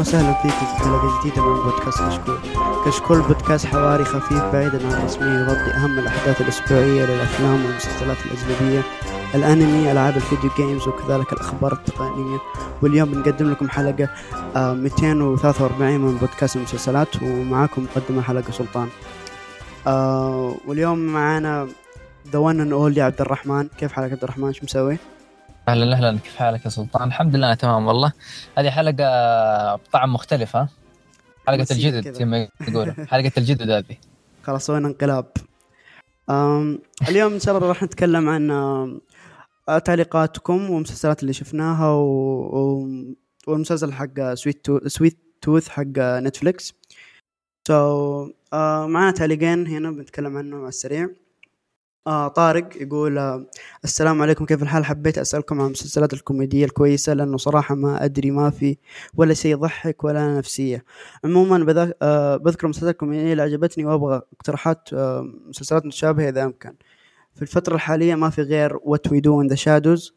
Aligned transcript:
وسهلا 0.00 0.32
فيكم 0.42 0.66
في 0.66 0.84
حلقه 0.84 1.20
جديدة 1.20 1.42
من 1.46 1.62
بودكاست 1.62 2.02
كشكول. 2.02 2.38
كشكول 2.86 3.20
بودكاست 3.22 3.66
حواري 3.66 4.04
خفيف 4.04 4.42
بعيدا 4.42 4.86
عن 4.86 4.92
الرسميه 4.92 5.38
يغطي 5.38 5.70
أهم 5.70 5.98
الأحداث 5.98 6.40
الأسبوعية 6.40 7.04
للأفلام 7.04 7.64
والمسلسلات 7.64 8.16
الأجنبية 8.26 8.82
الأنمي 9.34 9.92
ألعاب 9.92 10.16
ال 10.16 10.22
video 10.22 10.50
games 10.56 10.88
وكذلك 10.88 11.32
الأخبار 11.32 11.72
التقنية. 11.72 12.38
واليوم 12.82 13.10
بنقدم 13.10 13.50
لكم 13.50 13.68
حلقة 13.68 14.08
آه 14.56 14.72
243 14.74 15.98
من 16.00 16.16
بودكاست 16.16 16.56
المسلسلات 16.56 17.22
ومعاكم 17.22 17.86
مقدمة 17.96 18.22
حلقة 18.22 18.52
سلطان. 18.52 18.88
آه 19.86 20.54
واليوم 20.66 20.98
معانا 20.98 21.68
the 22.32 22.38
one 22.38 22.60
and 22.60 22.72
only 22.72 23.00
عبد 23.00 23.20
الرحمن. 23.20 23.68
كيف 23.78 23.92
حالك 23.92 24.12
عبد 24.12 24.22
الرحمن؟ 24.22 24.52
شو 24.52 24.60
مسوي؟ 24.64 24.98
أهلا 25.68 25.92
أهلا 25.92 26.18
كيف 26.18 26.36
حالك 26.36 26.64
يا 26.64 26.70
سلطان؟ 26.70 27.08
الحمد 27.08 27.36
لله 27.36 27.54
تمام 27.54 27.86
والله. 27.86 28.12
هذه 28.58 28.70
حلقة 28.70 29.04
بطعم 29.76 30.12
مختلف 30.12 30.56
ها؟ 30.56 30.68
حلقه 31.46 31.66
الجدد 31.70 32.12
زي 32.12 32.24
ما 32.24 32.48
يقولوا. 32.68 32.94
حلقة 33.12 33.32
الجدد 33.38 33.70
هذه. 33.70 33.96
خلاص 34.42 34.66
سوينا 34.66 34.88
انقلاب. 34.88 35.26
اليوم 37.08 37.32
إن 37.32 37.40
شاء 37.40 37.56
الله 37.56 37.68
راح 37.68 37.82
نتكلم 37.82 38.28
عن 38.28 38.50
آه، 39.68 39.78
تعليقاتكم 39.78 40.70
والمسلسلات 40.70 41.22
اللي 41.22 41.32
شفناها 41.32 41.90
و... 41.90 42.04
و... 42.58 42.88
والمسلسل 43.46 43.92
حق 43.92 44.34
Sweet 44.34 44.64
To... 44.64 44.88
Sweet 44.88 45.18
Tooth 45.42 45.68
حق 45.68 45.98
نتفليكس 45.98 46.74
so 47.68 48.26
so, 48.26 48.30
uh, 48.30 48.54
معنا 48.88 49.10
تعليقين 49.10 49.66
هنا 49.66 49.90
بنتكلم 49.90 50.36
عنهم 50.36 50.60
على 50.60 50.68
السريع. 50.68 51.08
آه 52.06 52.28
طارق 52.28 52.68
يقول 52.82 53.18
آه 53.18 53.46
السلام 53.84 54.22
عليكم 54.22 54.44
كيف 54.44 54.62
الحال؟ 54.62 54.84
حبيت 54.84 55.18
أسألكم 55.18 55.60
عن 55.60 55.66
المسلسلات 55.66 56.12
الكوميدية 56.12 56.64
الكويسة 56.64 57.12
لأنه 57.14 57.36
صراحة 57.36 57.74
ما 57.74 58.04
أدري 58.04 58.30
ما 58.30 58.50
في 58.50 58.76
ولا 59.14 59.34
شيء 59.34 59.52
يضحك 59.52 60.04
ولا 60.04 60.38
نفسية. 60.38 60.84
عموما 61.24 61.92
آه 62.02 62.36
بذكر 62.36 62.64
المسلسلات 62.64 62.92
الكوميدية 62.94 63.32
اللي 63.32 63.42
عجبتني 63.42 63.84
وأبغى 63.84 64.22
اقتراحات 64.32 64.88
آه 64.92 65.26
مسلسلات 65.48 65.86
متشابهة 65.86 66.28
إذا 66.28 66.44
أمكن 66.44 66.74
في 67.34 67.42
الفترة 67.42 67.74
الحالية 67.74 68.14
ما 68.14 68.30
في 68.30 68.42
غير 68.42 68.76
What 68.78 69.10
We 69.10 69.16
Do 69.20 69.44
in 69.44 69.52
the 69.56 69.60
Shadows 69.60 70.12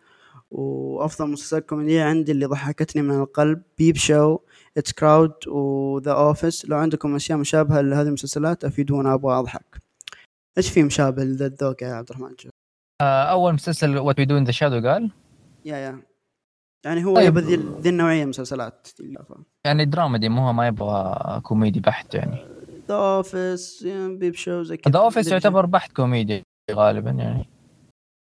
وأفضل 0.51 1.29
مسلسلات 1.29 1.65
كوميدية 1.65 2.03
عندي 2.03 2.31
اللي 2.31 2.45
ضحكتني 2.45 3.01
من 3.01 3.19
القلب 3.19 3.61
Peep 3.77 3.95
Show 3.95 4.39
IT 4.77 4.91
Crowd 4.93 5.33
و 5.47 5.63
The 5.63 6.11
Office 6.11 6.65
لو 6.65 6.77
عندكم 6.77 7.15
أشياء 7.15 7.37
مشابهة 7.37 7.81
لهذه 7.81 8.07
المسلسلات 8.07 8.65
أفيدونا 8.65 9.13
أبغى 9.13 9.39
أضحك. 9.39 9.82
إيش 10.57 10.69
في 10.69 10.83
مشابه 10.83 11.23
لذا 11.23 11.45
الذوق 11.45 11.83
يا 11.83 11.93
عبد 11.93 12.09
الرحمن؟ 12.09 12.35
آه، 13.01 13.23
أول 13.23 13.53
مسلسل 13.53 13.97
What 13.97 14.19
We 14.19 14.25
Do 14.25 14.37
in 14.37 14.43
the 14.43 14.51
Shadow 14.51 14.89
قال؟ 14.89 15.11
yeah 15.65 15.77
yeah. 15.77 16.01
يعني 16.85 17.05
هو 17.05 17.15
طيب. 17.15 17.37
يبغى 17.37 17.55
ذي, 17.55 17.89
النوعية 17.89 18.17
من 18.17 18.23
المسلسلات 18.23 18.87
يعني 19.65 19.85
دراما 19.85 20.17
دي 20.17 20.29
مو 20.29 20.53
ما 20.53 20.67
يبغى 20.67 21.41
كوميدي 21.43 21.79
بحت 21.79 22.15
يعني. 22.15 22.37
The 22.87 22.95
Office 22.95 23.83
Peep 24.19 24.33
Show 24.33 24.63
زي 24.63 24.77
كذا. 24.77 24.93
The 24.93 24.99
Office 24.99 25.27
يعتبر 25.27 25.65
بحت 25.65 25.91
كوميدي 25.91 26.43
غالبا 26.71 27.09
يعني. 27.11 27.49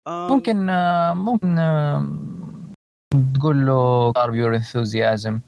آه. 0.08 0.28
ممكن 0.30 0.70
آه 0.70 1.14
ممكن 1.14 1.58
آه 1.60 2.08
تقول 3.34 3.66
له 3.66 4.12
Curb 4.14 4.36
Your 4.36 4.56
Enthusiasm 4.56 5.40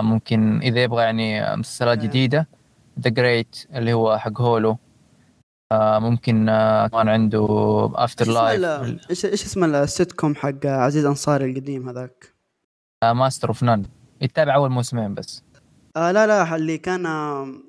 ممكن 0.00 0.60
إذا 0.62 0.82
يبغى 0.82 1.02
يعني 1.02 1.56
مسلسلات 1.56 1.98
جديدة. 1.98 2.48
The 3.00 3.10
Great 3.10 3.66
اللي 3.74 3.92
هو 3.92 4.18
حق 4.18 4.40
Hulu 4.40 4.78
آه، 5.72 5.98
ممكن 5.98 6.48
آه، 6.48 6.86
كمان 6.86 7.08
عنده 7.08 7.46
After 7.94 8.28
Life 8.28 8.64
إيش 9.10 9.24
إيش 9.24 9.44
اسمه 9.44 9.66
السيت 9.82 10.12
كوم 10.12 10.34
حق 10.34 10.66
عزيز 10.66 11.04
أنصاري 11.04 11.50
القديم 11.50 11.88
هذاك؟ 11.88 12.34
Master 13.04 13.48
of 13.48 13.62
None 13.62 13.84
يتابع 14.20 14.54
أول 14.54 14.70
موسمين 14.70 15.14
بس. 15.14 15.42
آه 15.96 16.12
لا 16.12 16.26
لا 16.26 16.56
اللي 16.56 16.78
كان 16.78 17.06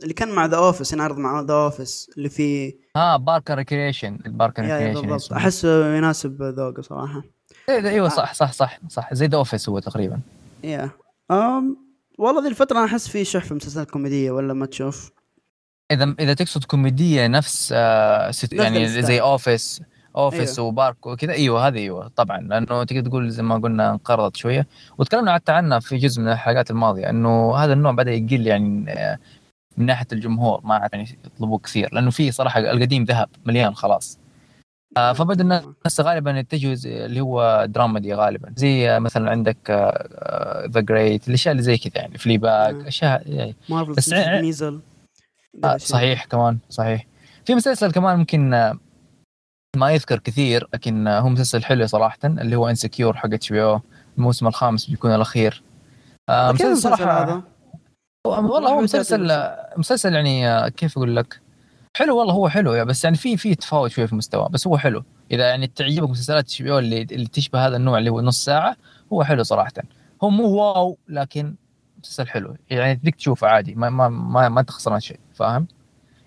اللي 0.04 0.14
كان 0.14 0.32
مع 0.32 0.46
The 0.46 0.58
Office 0.58 0.94
ينعرض 0.94 1.18
مع 1.18 1.42
The 1.42 1.54
Office 1.54 2.10
اللي 2.18 2.30
فيه 2.30 2.74
آه 2.96 3.18
Parks 3.18 3.56
and 3.56 3.70
Recreation 3.70 4.20
ال 4.26 4.32
Parks 4.32 4.64
and 4.64 4.74
Recreation 4.74 5.08
بالضبط. 5.08 5.34
أحسه 5.34 5.96
يناسب 5.96 6.44
ذوقه 6.44 6.82
صراحة. 6.82 7.22
إيه، 7.70 7.90
أيوه 7.90 8.10
صح 8.10 8.34
صح 8.34 8.52
صح 8.52 8.80
صح. 8.90 9.14
زي 9.14 9.26
The 9.26 9.38
Office 9.38 9.70
هو 9.70 9.80
تقريبا. 9.80 10.20
Yeah. 10.64 10.90
um 11.32 11.78
والله 12.18 12.42
ذي 12.42 12.48
الفترة 12.48 12.78
أنا 12.78 12.86
أحس 12.86 13.08
في 13.08 13.26
شح 13.26 13.44
في 13.44 13.54
مسلسلات 13.54 13.92
كوميدية 13.92 14.32
ولا 14.32 14.54
ما 14.54 14.66
تشوف؟ 14.66 15.12
اذا 15.92 16.16
إذا 16.20 16.34
تقصد 16.34 16.64
كوميدية 16.64 17.28
نفس 17.28 17.74
آه 17.76 18.32
يعني 18.52 18.88
زي 18.88 19.22
Office 19.22 19.82
Office 20.16 20.60
أيوه. 20.60 20.68
و 20.70 20.77
Park 20.77 21.06
وكذا 21.06 21.34
أيوه 21.34 21.68
هذه 21.68 21.78
أيوه 21.78 22.08
طبعا. 22.16 22.38
لأنه 22.38 22.84
تقدر 22.84 23.10
تقول 23.10 23.30
زي 23.30 23.44
ما 23.44 23.58
قلنا 23.58 23.92
انقرضت 23.92 24.36
شوية. 24.36 24.68
وتكلمنا 24.98 25.34
حتى 25.34 25.52
عنها 25.52 25.80
في 25.80 25.98
جزء 25.98 26.22
من 26.22 26.28
الحلقات 26.28 26.72
الماضية 26.72 27.10
إنه 27.10 27.56
هذا 27.56 27.74
النوع 27.74 27.92
بدأ 27.92 28.12
يقل 28.12 28.48
يعني 28.48 28.92
آه، 28.92 29.20
من 29.78 29.86
ناحية 29.86 30.08
الجمهور. 30.14 30.62
ما 30.64 30.76
عاد 30.76 30.90
يعني 30.94 31.20
يطلبوه 31.26 31.60
كثير. 31.60 31.90
لأنه 31.94 32.12
في 32.12 32.32
صراحة 32.32 32.60
القديم 32.60 33.04
ذهب 33.04 33.30
مليان 33.46 33.76
خلاص. 33.76 34.20
آه 34.98 35.14
فبدأ 35.14 35.44
الناس 35.44 36.02
غالبا 36.02 36.32
يتجهوا 36.32 36.76
اللي 36.86 37.22
هو 37.22 37.68
دي 37.98 38.14
غالبا. 38.14 38.54
زي 38.56 39.00
مثلا 39.00 39.30
عندك 39.30 39.72
ذا 40.68 40.80
جريت 40.80 41.28
الأشياء 41.28 41.52
اللي 41.52 41.64
زي 41.64 41.78
كذا 41.78 41.92
يعني 41.96 42.18
فلي 42.18 42.38
باك 42.38 42.76
اشياء 42.88 43.24
يعني 43.30 43.56
بس 43.70 44.14
ميزل 44.14 44.80
آه 45.64 45.78
صحيح 45.78 46.26
كمان 46.26 46.58
صحيح. 46.70 47.08
في 47.46 47.56
مسلسل 47.56 47.92
كمان 47.92 48.20
ممكن 48.20 48.54
آه، 48.54 48.78
ما 49.78 49.92
يذكر 49.92 50.20
كثير 50.20 50.68
لكن 50.74 51.08
آه، 51.08 51.20
هو 51.20 51.30
مسلسل 51.30 51.64
حلو 51.64 51.88
صراحة 51.88 52.18
اللي 52.24 52.56
هو 52.56 52.70
انسكيور 52.70 53.18
حق 53.18 53.34
اتش 53.34 53.50
بي 53.50 53.64
أو 53.64 53.82
الموسم 54.18 54.48
الخامس 54.48 54.86
بيكون 54.90 55.16
الأخير. 55.16 55.64
آه 56.30 56.52
مسلسل 56.52 56.78
صراحة 56.82 57.24
هذا. 57.24 57.42
والله 58.26 58.70
هو 58.70 58.82
مسلسل 58.82 59.32
آه، 59.32 59.74
مسلسل 59.78 60.14
يعني 60.14 60.72
كيف 60.72 60.98
أقول 60.98 61.16
لك؟ 61.16 61.42
حلو 61.98 62.18
والله 62.18 62.34
هو 62.34 62.50
حلو 62.50 62.86
بس 62.86 63.04
يعني 63.04 63.18
في 63.18 63.38
في 63.38 63.56
تفاوت 63.56 63.92
شوية 63.92 64.06
في 64.06 64.14
المستوى 64.14 64.50
بس 64.52 64.68
هو 64.68 64.78
حلو. 64.78 65.04
إذا 65.32 65.50
يعني 65.50 65.68
تعجبك 65.68 66.10
مسلسلات 66.10 66.44
HBO 66.44 66.80
اللي 66.80 67.02
اللي 67.02 67.28
تشبه 67.28 67.68
هذا 67.68 67.78
النوع 67.78 67.98
اللي 67.98 68.10
هو 68.10 68.22
نص 68.22 68.46
ساعة 68.46 68.76
هو 69.14 69.24
حلو 69.24 69.44
صراحة. 69.44 69.72
هو 70.24 70.30
مو 70.30 70.50
wow 70.50 70.98
لكن 71.08 71.56
مسلسل 72.04 72.28
حلو. 72.28 72.56
يعني 72.70 72.96
تديك 72.96 73.16
تشوفه 73.16 73.48
عادي 73.48 73.76
ما 73.76 73.90
ما 73.90 74.10
ما, 74.10 74.50
ما 74.50 74.62
تخسران 74.62 75.00
شيء 75.00 75.20
فاهم؟ 75.34 75.68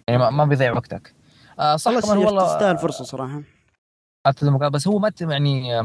يعني 0.08 0.20
ما, 0.20 0.30
ما 0.30 0.44
بيضيع 0.44 0.72
وقتك. 0.72 1.14
آه 1.58 1.76
صح 1.76 2.00
كمان 2.00 2.18
والله 2.18 2.44
تستاهل 2.44 2.78
فرصة 2.78 3.04
صراحة. 3.04 3.42
بس 4.70 4.88
هو 4.88 4.98
ما 4.98 5.12
يعني 5.20 5.82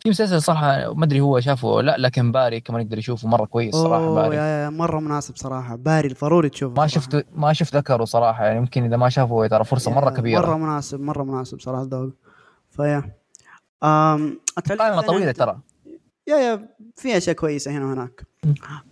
في 0.00 0.10
مسلسل 0.10 0.42
صراحة 0.42 0.94
ما 0.94 1.04
أدري 1.04 1.20
هو 1.20 1.40
شافه 1.40 1.80
لا 1.80 1.96
لكن 1.98 2.32
Barry 2.32 2.60
كمان 2.60 2.82
يقدر 2.82 2.98
يشوفه 2.98 3.28
مرة 3.28 3.44
كويس 3.44 3.74
صراحة 3.74 4.14
Barry. 4.14 4.36
yeah 4.36 4.42
yeah 4.42 4.70
مرة 4.70 5.00
مناسب 5.00 5.36
صراحة. 5.36 5.76
Barry 5.76 6.08
ضروري 6.08 6.48
تشوفه 6.48 6.80
ما 6.80 6.86
شفت 6.86 7.26
ما 7.34 7.52
شفت 7.52 7.76
ذكره 7.76 8.04
صراحة 8.04 8.44
يعني 8.44 8.58
يمكن 8.58 8.84
إذا 8.84 8.96
ما 8.96 9.08
شافه 9.08 9.46
ترى 9.46 9.64
فرصة 9.64 9.90
مرة 9.90 10.10
كبيرة. 10.10 10.40
مرة 10.40 10.56
مناسب 10.56 11.00
مرة 11.00 11.22
مناسب 11.22 11.60
صراحة 11.60 11.82
الذوق. 11.82 12.12
فيا. 12.70 13.12
امم 13.84 14.38
طويلة 15.06 15.32
ترى. 15.32 15.60
يا 16.26 16.36
يا 16.36 16.68
في 16.96 17.16
أشياء 17.16 17.36
كويسة 17.36 17.70
هنا 17.70 17.86
وهناك. 17.86 18.22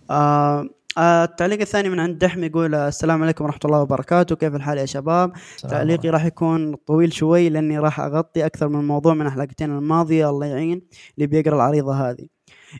آه 0.09 0.69
آه، 0.97 1.23
التعليق 1.23 1.59
الثاني 1.61 1.89
من 1.89 1.99
عند 1.99 2.17
دحم 2.17 2.43
يقول 2.43 2.75
السلام 2.75 3.23
عليكم 3.23 3.43
ورحمة 3.45 3.59
الله 3.65 3.81
وبركاته. 3.81 4.35
كيف 4.35 4.55
الحال 4.55 4.77
يا 4.77 4.85
شباب؟ 4.85 5.33
تعليقي 5.69 6.09
راح 6.09 6.25
يكون 6.25 6.75
طويل 6.75 7.13
شوي 7.13 7.49
لأني 7.49 7.79
راح 7.79 7.99
أغطي 7.99 8.45
أكثر 8.45 8.67
من 8.67 8.87
موضوع 8.87 9.13
من 9.13 9.25
الحلقتين 9.25 9.71
الماضية. 9.77 10.29
الله 10.29 10.45
يعين 10.45 10.81
اللي 11.17 11.27
بيقرأ 11.27 11.55
العريضة 11.55 12.09
هذه. 12.09 12.34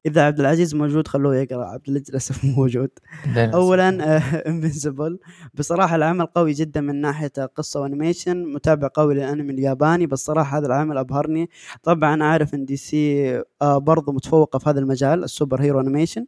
إذا 0.06 0.22
عبد 0.26 0.40
العزيز 0.40 0.76
موجود 0.76 1.08
خلوه 1.08 1.36
يقرأ 1.36 1.66
عبد 1.66 1.90
العزيز 1.90 2.10
للأسف 2.10 2.46
مو 2.46 2.52
موجود. 2.52 2.90
اولا 3.38 3.90
Invincible 4.50 5.20
بصراحة 5.54 5.96
العمل 5.96 6.26
قوي 6.26 6.52
جدا 6.54 6.82
من 6.82 7.02
ناحية 7.02 7.32
قصة 7.56 7.82
و 7.82 7.89
animation 7.89 8.54
متابع 8.54 8.90
قوي 8.94 9.14
للأنمي 9.16 9.54
الياباني 9.54 10.08
بس 10.08 10.20
صراحة 10.26 10.58
هذا 10.58 10.66
العمل 10.68 10.98
أبهرني. 10.98 11.50
طبعا 11.84 12.24
عارف 12.24 12.54
إن 12.54 12.66
DC 12.66 13.36
آه، 13.62 13.78
برضو 13.78 14.12
متفوقه 14.12 14.60
في 14.60 14.70
هذا 14.70 14.80
المجال 14.80 15.24
ال 15.24 15.62
superhero 15.62 15.80
animation 15.80 16.26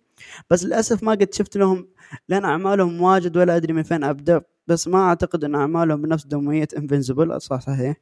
بس 0.49 0.65
للأسف 0.65 1.03
ما 1.03 1.11
قد 1.11 1.33
شفت 1.33 1.57
لهم 1.57 1.87
لأن 2.29 2.45
أعمالهم 2.45 3.01
واجد 3.01 3.37
ولا 3.37 3.55
أدري 3.55 3.73
من 3.73 3.83
فين 3.83 4.03
أبدأ. 4.03 4.41
بس 4.67 4.87
ما 4.87 4.97
أعتقد 4.99 5.43
إن 5.43 5.55
أعمالهم 5.55 6.01
بنفس 6.01 6.25
دمويه 6.25 6.67
Invincible 6.77 7.41
صح 7.41 7.61
صحيح. 7.61 7.95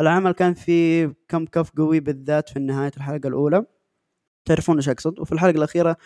العمل 0.00 0.32
كان 0.32 0.54
فيه 0.54 1.14
كم 1.28 1.44
كف 1.44 1.70
قوي 1.70 2.00
بالذات 2.00 2.48
في 2.48 2.58
نهاية 2.60 2.92
الحلقة 2.96 3.28
الأولى. 3.28 3.64
تعرفون 4.48 4.76
إيش 4.76 4.88
أقصد؟ 4.88 5.20
وفي 5.20 5.32
الحلقة 5.32 5.56
الأخيرة 5.58 5.96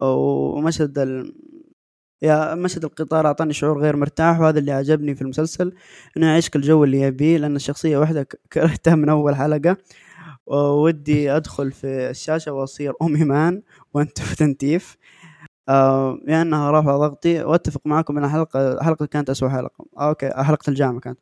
ومشهد 0.00 0.98
ال... 0.98 1.34
يا 2.22 2.54
مشهد 2.54 2.84
القطار 2.84 3.26
أعطاني 3.26 3.52
شعور 3.52 3.80
غير 3.82 3.96
مرتاح 3.96 4.40
وهذا 4.40 4.58
اللي 4.58 4.72
عجبني 4.72 5.14
في 5.14 5.22
المسلسل 5.22 5.72
إنه 6.16 6.26
يعيش 6.26 6.50
الجو 6.56 6.84
اللي 6.84 7.00
يبيه 7.00 7.38
لأن 7.38 7.56
الشخصية 7.56 7.98
واحدة 7.98 8.28
كرهتها 8.52 8.94
من 8.94 9.08
أول 9.08 9.36
حلقة. 9.36 9.76
ودي 10.46 11.32
أدخل 11.36 11.72
في 11.72 12.10
الشاشة 12.10 12.52
وأصير 12.52 12.92
امي 13.02 13.24
مان 13.24 13.62
وأنت 13.94 14.18
تنتيف. 14.40 14.96
آه 15.68 16.18
لانها 16.26 16.70
رافعة 16.70 16.98
ضغطي. 16.98 17.42
وأتفق 17.44 17.80
معكم 17.86 18.18
إن 18.18 18.24
الحلقة 18.24 18.72
الحلقة 18.72 19.06
كانت 19.06 19.30
اسوء 19.30 19.48
حلقة. 19.48 19.86
أوكي 20.00 20.30
حلقة 20.44 20.70
الجامعة 20.70 21.00
كانت. 21.00 21.18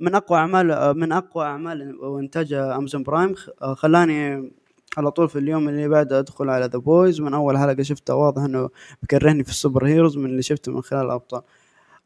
من 0.00 0.14
أقوى 0.14 0.38
اعمال 0.38 0.96
من 0.98 1.12
أقوى 1.12 1.44
أعمال 1.46 1.96
وإنتاج 2.04 2.52
أمازون 2.52 3.02
برايم 3.02 3.34
خلاني 3.76 4.52
على 4.98 5.10
طول 5.10 5.28
في 5.28 5.38
اليوم 5.38 5.68
اللي 5.68 5.88
بعده 5.88 6.18
أدخل 6.18 6.50
على 6.50 6.66
The 6.66 6.78
Boys 6.78 7.20
من 7.20 7.34
أول 7.34 7.58
حلقة 7.58 7.82
شفتها 7.82 8.14
واضح 8.14 8.42
إنه 8.42 8.68
بكرهني 9.02 9.44
في 9.44 9.50
ال 9.50 9.86
superheroes 9.86 10.16
من 10.16 10.26
اللي 10.26 10.42
شفته 10.42 10.72
من 10.72 10.82
خلال 10.82 11.06
الأبطال. 11.06 11.42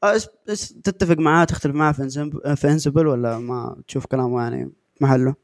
آه، 0.04 0.16
تتفق 0.84 1.18
معاه؟ 1.18 1.44
تختلف 1.44 1.74
معاه 1.74 1.92
في 2.54 2.68
Invincible 2.68 3.06
ولا 3.06 3.38
ما 3.38 3.76
تشوف 3.88 4.06
كلامه 4.06 4.42
يعني 4.42 4.72
محله؟ 5.00 5.34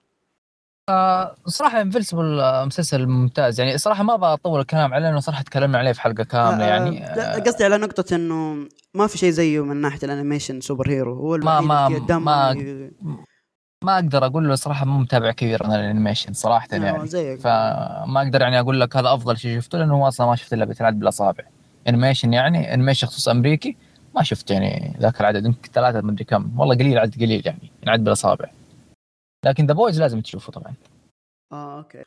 آه 0.89 1.35
صراحة 1.47 1.81
Invincible 1.81 2.41
آه، 2.41 2.65
مسلسل 2.65 3.07
ممتاز. 3.07 3.61
يعني 3.61 3.79
صراحة 3.79 4.03
ما 4.03 4.15
أبغى 4.15 4.33
أطول 4.33 4.61
الكلام 4.61 4.95
عليه 4.95 5.07
لأنه 5.07 5.21
صراحة 5.21 5.43
تكلمنا 5.43 5.79
عليه 5.79 5.93
في 5.93 6.01
حلقة 6.01 6.25
كاملة 6.25 6.65
آه 6.65 6.69
يعني. 6.69 7.05
آه 7.05 7.39
قصدي 7.39 7.65
على 7.65 7.79
نقطة 7.79 8.17
إنه 8.17 8.69
ما 8.95 9.07
في 9.07 9.19
شيء 9.19 9.31
زيه 9.31 9.65
من 9.65 9.77
ناحية 9.77 9.99
ال 10.03 10.61
animation 10.61 10.91
superhero. 10.91 11.15
هو 11.15 11.37
ما 11.37 11.61
ما 11.61 11.89
ما, 12.19 12.55
ما 13.85 13.95
أقدر 13.95 14.27
أقول 14.27 14.49
له 14.49 14.55
صراحة 14.55 14.85
مو 14.87 14.99
متابع 14.99 15.33
كبير 15.33 15.67
من 15.67 15.75
ال 15.75 15.81
animation 15.81 16.33
صراحة 16.33 16.69
آه 16.73 16.77
يعني. 16.77 17.07
زيك. 17.07 17.41
فما 17.41 18.23
أقدر 18.23 18.41
يعني 18.43 18.61
أقول 18.61 18.81
لك 18.81 18.97
هذا 18.97 19.15
أفضل 19.15 19.37
شيء 19.39 19.61
شفته 19.61 19.79
لأنه 19.79 20.09
أصلا 20.09 20.27
ما 20.27 20.37
شفت 20.37 20.53
إلا 20.53 20.65
بيتعد 20.65 20.99
بالأصابع. 20.99 21.45
animation 21.89 22.33
يعني 22.33 22.75
animation 22.75 23.07
خصوص 23.07 23.29
أمريكي 23.29 23.77
ما 24.15 24.23
شفت 24.23 24.51
يعني 24.51 24.97
ذاك 25.01 25.21
العدد 25.21 25.45
يمكن 25.47 25.71
ثلاثة 25.73 26.01
مدري 26.01 26.25
كم. 26.25 26.61
والله 26.61 26.75
قليل 26.75 26.99
عدد 26.99 27.15
قليل 27.15 27.43
يعني 27.47 27.71
ينعد 27.83 28.05
بالأصابع. 28.05 28.51
لكن 29.45 29.67
The 29.67 29.75
Boys 29.75 30.01
لازم 30.01 30.21
تشوفه 30.21 30.53
طبعا. 30.53 30.75
آه 31.53 31.79
okay. 31.79 32.05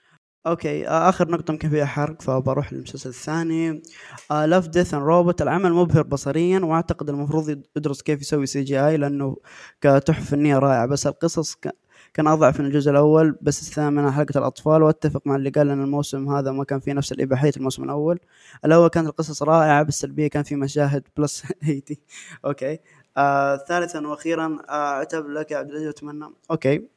okay 0.48 0.88
آه 0.88 1.10
آخر 1.10 1.30
نقطة 1.32 1.52
يمكن 1.52 1.70
فيها 1.70 1.86
حرق 1.86 2.22
فبروح 2.22 2.74
للمسلسل 2.74 3.10
الثاني. 3.10 3.82
Love 4.32 4.68
Death 4.68 4.94
and 4.94 5.04
Robot 5.04 5.42
العمل 5.42 5.74
مبهر 5.74 6.04
بصريا 6.04 6.60
وأعتقد 6.60 7.10
المفروض 7.10 7.50
يدرس 7.78 8.02
كيف 8.02 8.22
يسوي 8.22 8.46
CGI 8.46 8.98
لأنه 8.98 9.38
كتحفه 9.82 10.24
فنية 10.26 10.60
رائعة. 10.60 10.86
بس 10.86 11.08
القصص 11.08 11.56
ك... 11.56 11.70
كان 12.14 12.28
أضعف 12.28 12.60
من 12.60 12.66
الجزء 12.66 12.92
الأول 12.92 13.36
بس 13.42 13.62
الثامنه 13.62 14.12
حلقه 14.12 14.38
الأطفال. 14.38 14.84
وأتفق 14.84 15.22
مع 15.28 15.36
اللي 15.36 15.50
قال 15.50 15.70
إن 15.70 15.84
الموسم 15.84 16.30
هذا 16.36 16.52
ما 16.52 16.64
كان 16.64 16.80
فيه 16.80 16.94
نفس 16.94 17.12
الإباحية 17.12 17.52
الموسم 17.58 17.84
الأول. 17.84 18.20
الأول 18.66 18.88
كانت 18.90 19.08
القصص 19.08 19.44
رائعة 19.44 19.84
بس 19.84 19.90
السلبيه 19.96 20.28
كان 20.28 20.44
في 20.44 20.56
مشاهد 20.56 21.04
plus 21.18 21.44
eighteen 21.62 22.00
okay. 22.46 22.80
آه 23.18 23.58
ثالثا 23.58 24.08
وأخيرا 24.08 24.58
آه 24.70 24.74
عتب 24.94 25.28
لك 25.30 25.52
يا 25.52 25.58
عبد 25.58 25.70
العزيز 25.70 25.88
اتمنى 25.90 26.26
okay. 26.52 26.88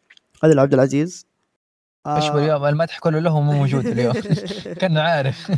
هذا 0.45 0.55
لعبد 0.55 0.75
العزيز. 0.75 1.30
إيش 2.07 2.25
آه. 2.25 2.39
اليوم 2.39 2.65
المدح 2.65 2.99
كله 2.99 3.19
له 3.19 3.41
مو 3.41 3.53
موجود 3.53 3.87
اليوم. 3.87 4.15
كان 4.81 4.99
عارف. 4.99 5.51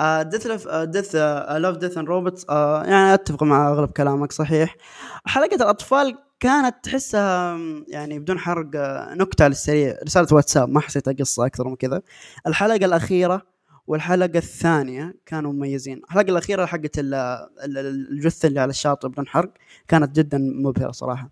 Death 0.00 0.46
Death 0.68 1.14
Love 1.14 1.76
Death 1.76 1.98
and 1.98 2.08
Robots 2.08 2.46
يعني 2.84 3.14
أتفق 3.14 3.42
مع 3.42 3.68
أغلب 3.68 3.90
كلامك 3.90 4.32
صحيح. 4.32 4.76
حلقة 5.26 5.54
الأطفال 5.56 6.18
كانت 6.40 6.74
تحسها 6.82 7.58
يعني 7.88 8.18
بدون 8.18 8.38
حرق 8.38 8.70
آه، 8.76 9.14
نكتة 9.14 9.42
على 9.42 9.50
السريع 9.50 9.96
رسالة 10.04 10.26
واتساب 10.32 10.68
ما 10.68 10.80
حسيتها 10.80 11.12
قصة 11.12 11.46
أكثر 11.46 11.68
من 11.68 11.76
كذا. 11.76 12.02
الحلقة 12.46 12.84
الأخيرة 12.86 13.42
والحلقة 13.86 14.38
الثانية 14.38 15.14
كانوا 15.26 15.52
مميزين. 15.52 16.00
الحلقة 16.04 16.30
الأخيرة 16.30 16.66
حقت 16.66 16.90
الجثة 16.98 18.46
اللي 18.46 18.60
على 18.60 18.70
الشاطئ 18.70 19.08
بدون 19.08 19.26
حرق 19.28 19.52
كانت 19.88 20.16
جدا 20.16 20.38
مبهرة 20.38 20.90
صراحة. 20.92 21.30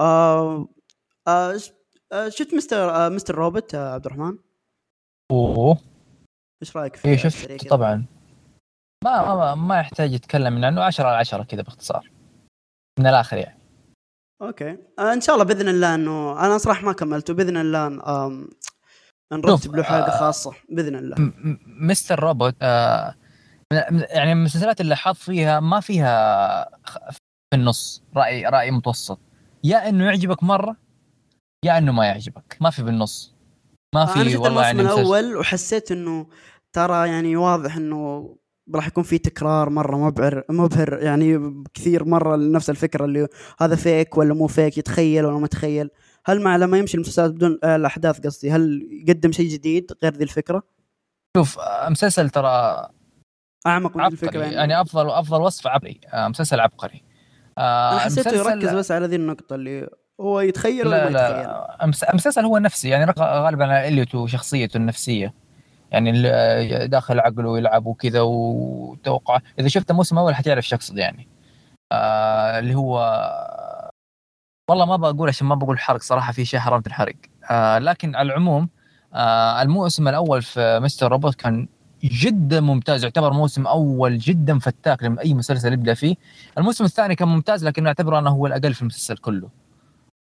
آه 0.00 0.68
آه 1.28 1.52
آه، 1.52 1.58
شفت 2.28 2.54
Mr. 2.54 2.90
آه 2.90 3.08
Mr. 3.08 3.34
Robot 3.34 3.74
آه 3.74 3.94
عبد 3.94 4.06
الرحمن؟ 4.06 4.38
أوه. 5.32 5.78
إيش 6.62 6.76
رأيك 6.76 6.96
فيه؟ 6.96 7.08
إيه 7.08 7.16
شفت 7.16 7.68
طبعا. 7.68 8.06
ما 9.04 9.34
ما, 9.34 9.54
ما 9.54 9.80
يحتاج 9.80 10.12
يتكلم 10.12 10.64
عنه 10.64 10.82
10 10.82 11.06
على 11.06 11.16
10 11.16 11.42
كذا 11.42 11.62
باختصار. 11.62 12.10
من 12.98 13.06
الآخر 13.06 13.36
يعني. 13.36 13.58
أوكي. 14.42 14.78
آه 14.98 15.12
إن 15.12 15.20
شاء 15.20 15.34
الله 15.34 15.44
بإذن 15.44 15.68
الله 15.68 15.94
إنه 15.94 16.46
أنا 16.46 16.58
صراحة 16.58 16.84
ما 16.86 16.92
كملته. 16.92 17.34
بإذن 17.34 17.56
الله 17.56 17.86
آم... 17.86 18.48
نرتب 19.32 19.76
له 19.76 19.82
حلقه 19.82 20.12
آه 20.12 20.18
خاصة. 20.18 20.52
بإذن 20.68 20.96
الله. 20.96 21.32
مستر 21.66 22.20
روبوت 22.20 22.54
آه 22.62 23.14
يعني 24.10 24.32
المسلسلات 24.32 24.80
اللي 24.80 24.96
حاط 24.96 25.16
فيها 25.16 25.60
ما 25.60 25.80
فيها 25.80 26.64
في 27.50 27.54
النص 27.54 28.02
رأي 28.16 28.46
رأي 28.46 28.70
متوسط. 28.70 29.18
يا 29.64 29.88
إنه 29.88 30.04
يعجبك 30.04 30.42
مرة 30.42 30.76
يا 31.64 31.78
انه 31.78 31.92
ما 31.92 32.06
يعجبك. 32.06 32.56
ما 32.60 32.70
في 32.70 32.82
بالنص. 32.82 33.34
ما 33.94 34.06
في 34.06 34.22
أنا 34.22 34.38
والله 34.38 34.62
يعني 34.62 34.80
الأول 34.82 35.36
وحسيت 35.36 35.92
إنه 35.92 36.26
ترى 36.72 37.08
يعني 37.08 37.36
واضح 37.36 37.76
إنه 37.76 38.34
راح 38.74 38.86
يكون 38.86 39.04
في 39.04 39.18
تكرار 39.18 39.70
مرة 39.70 39.96
مبهر 39.96 40.44
مبهر 40.48 40.98
يعني 41.02 41.54
كثير 41.74 42.04
مرة 42.04 42.36
لنفس 42.36 42.70
الفكرة 42.70 43.04
اللي 43.04 43.28
هذا 43.60 43.76
فيك 43.76 44.18
ولا 44.18 44.34
مو 44.34 44.46
فيك 44.46 44.78
يتخيل 44.78 45.24
ولا 45.24 45.38
ما 45.38 45.44
يتخيل. 45.44 45.90
هل 46.26 46.40
مع 46.40 46.56
لما 46.56 46.78
يمشي 46.78 46.96
المسلسلات 46.96 47.30
بدون 47.30 47.58
آه 47.64 47.76
الأحداث 47.76 48.20
قصدي 48.20 48.50
هل 48.50 48.88
يقدم 48.90 49.32
شيء 49.32 49.48
جديد 49.48 49.92
غير 50.02 50.12
ذي 50.12 50.24
الفكرة؟ 50.24 50.62
شوف 51.36 51.58
مسلسل 51.88 52.30
ترى 52.30 52.88
أعمق 53.66 53.96
من 53.96 54.04
الفكرة 54.04 54.40
يعني. 54.42 54.54
يعني 54.54 54.80
أفضل 54.80 55.10
أفضل 55.10 55.40
وصف 55.40 55.66
عبقري. 55.66 56.00
آه 56.12 56.28
مسلسل 56.28 56.60
عبقري. 56.60 57.04
آه 57.58 57.92
أنا 57.92 58.00
حسيته 58.00 58.36
يركز 58.36 58.74
بس 58.74 58.90
على 58.90 59.06
ذي 59.06 59.16
النقطة 59.16 59.54
اللي 59.54 59.88
هو 60.20 60.40
يتخيل 60.40 60.86
ولا 60.86 61.10
ما 61.10 61.10
يتخيل؟ 61.10 62.08
المسلسل 62.10 62.44
هو 62.44 62.58
نفسي. 62.58 62.88
يعني 62.88 63.12
غالبا 63.18 63.88
إليوت 63.88 64.14
وشخصيته 64.14 64.76
النفسية. 64.76 65.34
يعني 65.90 66.22
داخل 66.86 67.20
عقله 67.20 67.58
يلعب 67.58 67.86
وكذا 67.86 68.20
وتوقع. 68.20 69.38
إذا 69.58 69.68
شفت 69.68 69.90
الموسم 69.90 70.18
الأول 70.18 70.34
حتعرف 70.34 70.68
شو 70.68 70.76
أقصد 70.76 70.98
يعني. 70.98 71.28
آه 71.92 72.58
اللي 72.58 72.74
هو 72.74 72.98
والله 74.70 74.86
ما 74.86 74.96
بقول 74.96 75.28
عشان 75.28 75.46
ما 75.46 75.54
بقول 75.54 75.78
حرق 75.78 76.00
صراحة 76.00 76.32
في 76.32 76.44
شيء 76.44 76.60
حرمت 76.60 76.86
الحرق. 76.86 77.14
آه 77.50 77.78
لكن 77.78 78.16
على 78.16 78.26
العموم 78.26 78.68
آه 79.14 79.62
الموسم 79.62 80.08
الأول 80.08 80.42
في 80.42 80.80
مستر 80.82 81.12
روبوت 81.12 81.34
كان 81.34 81.68
جدا 82.04 82.60
ممتاز. 82.60 83.04
يعتبر 83.04 83.32
موسم 83.32 83.66
أول 83.66 84.18
جدا 84.18 84.58
فتاك 84.58 85.02
لما 85.02 85.20
أي 85.20 85.34
مسلسل 85.34 85.72
يبدأ 85.72 85.94
فيه. 85.94 86.16
الموسم 86.58 86.84
الثاني 86.84 87.14
كان 87.14 87.28
ممتاز 87.28 87.64
لكن 87.64 87.86
اعتبره 87.86 88.18
أنه 88.18 88.30
هو 88.30 88.46
الأقل 88.46 88.74
في 88.74 88.82
المسلسل 88.82 89.16
كله. 89.16 89.61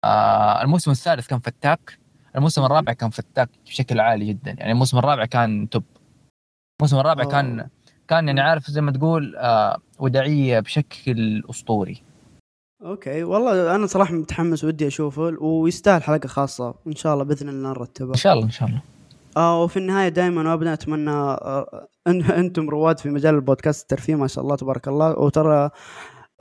آه 0.04 0.62
الموسم 0.62 0.92
الثالث 0.92 1.28
كان 1.28 1.40
فتاك. 1.40 2.00
الموسم 2.36 2.66
الرابع 2.66 2.94
كان 2.94 3.10
فتاك 3.10 3.50
بشكل 3.66 4.00
عالي 4.00 4.25
جدا. 4.25 4.51
يعني 4.51 4.72
الموسم 4.72 4.98
الرابع 4.98 5.25
كان 5.25 5.69
top. 5.69 5.84
الموسم 6.81 6.98
الرابع 7.00 7.24
أوه. 7.24 7.31
كان 7.31 7.68
كان 8.07 8.28
يعني 8.28 8.42
عارف 8.42 8.72
زي 8.72 8.82
ما 8.82 8.91
تقول 8.91 9.36
آه 9.38 9.77
وداعية 10.00 10.60
بشكل 10.60 11.44
أسطوري. 11.50 12.03
okay. 12.86 13.24
والله 13.24 13.75
أنا 13.75 13.88
صراحة 13.88 14.13
متحمس 14.13 14.63
ودي 14.63 14.88
أشوفه 14.88 15.22
ويستاهل 15.41 16.03
حلقة 16.03 16.27
خاصة. 16.27 16.75
إن 16.88 16.96
شاء 16.96 17.13
الله 17.13 17.24
بإذن 17.24 17.50
الله 17.50 17.70
نرتبها 17.70 18.10
إن 18.10 18.18
شاء 18.18 18.34
الله 18.34 18.46
إن 18.46 18.51
شاء 18.51 18.70
الله. 18.70 18.82
آه 19.38 19.63
وفي 19.63 19.77
النهاية 19.77 20.10
دائما 20.10 20.51
وابدا 20.51 20.74
أتمنى 20.74 21.12
آه 21.12 21.88
أنتم 22.08 22.70
رواد 22.70 23.00
في 23.00 23.10
مجال 23.10 23.36
البودكاست 23.36 23.82
الترفيه. 23.82 24.15
ما 24.15 24.27
شاء 24.27 24.44
الله 24.44 24.56
تبارك 24.56 24.88
الله. 24.88 25.20
وترى 25.20 25.70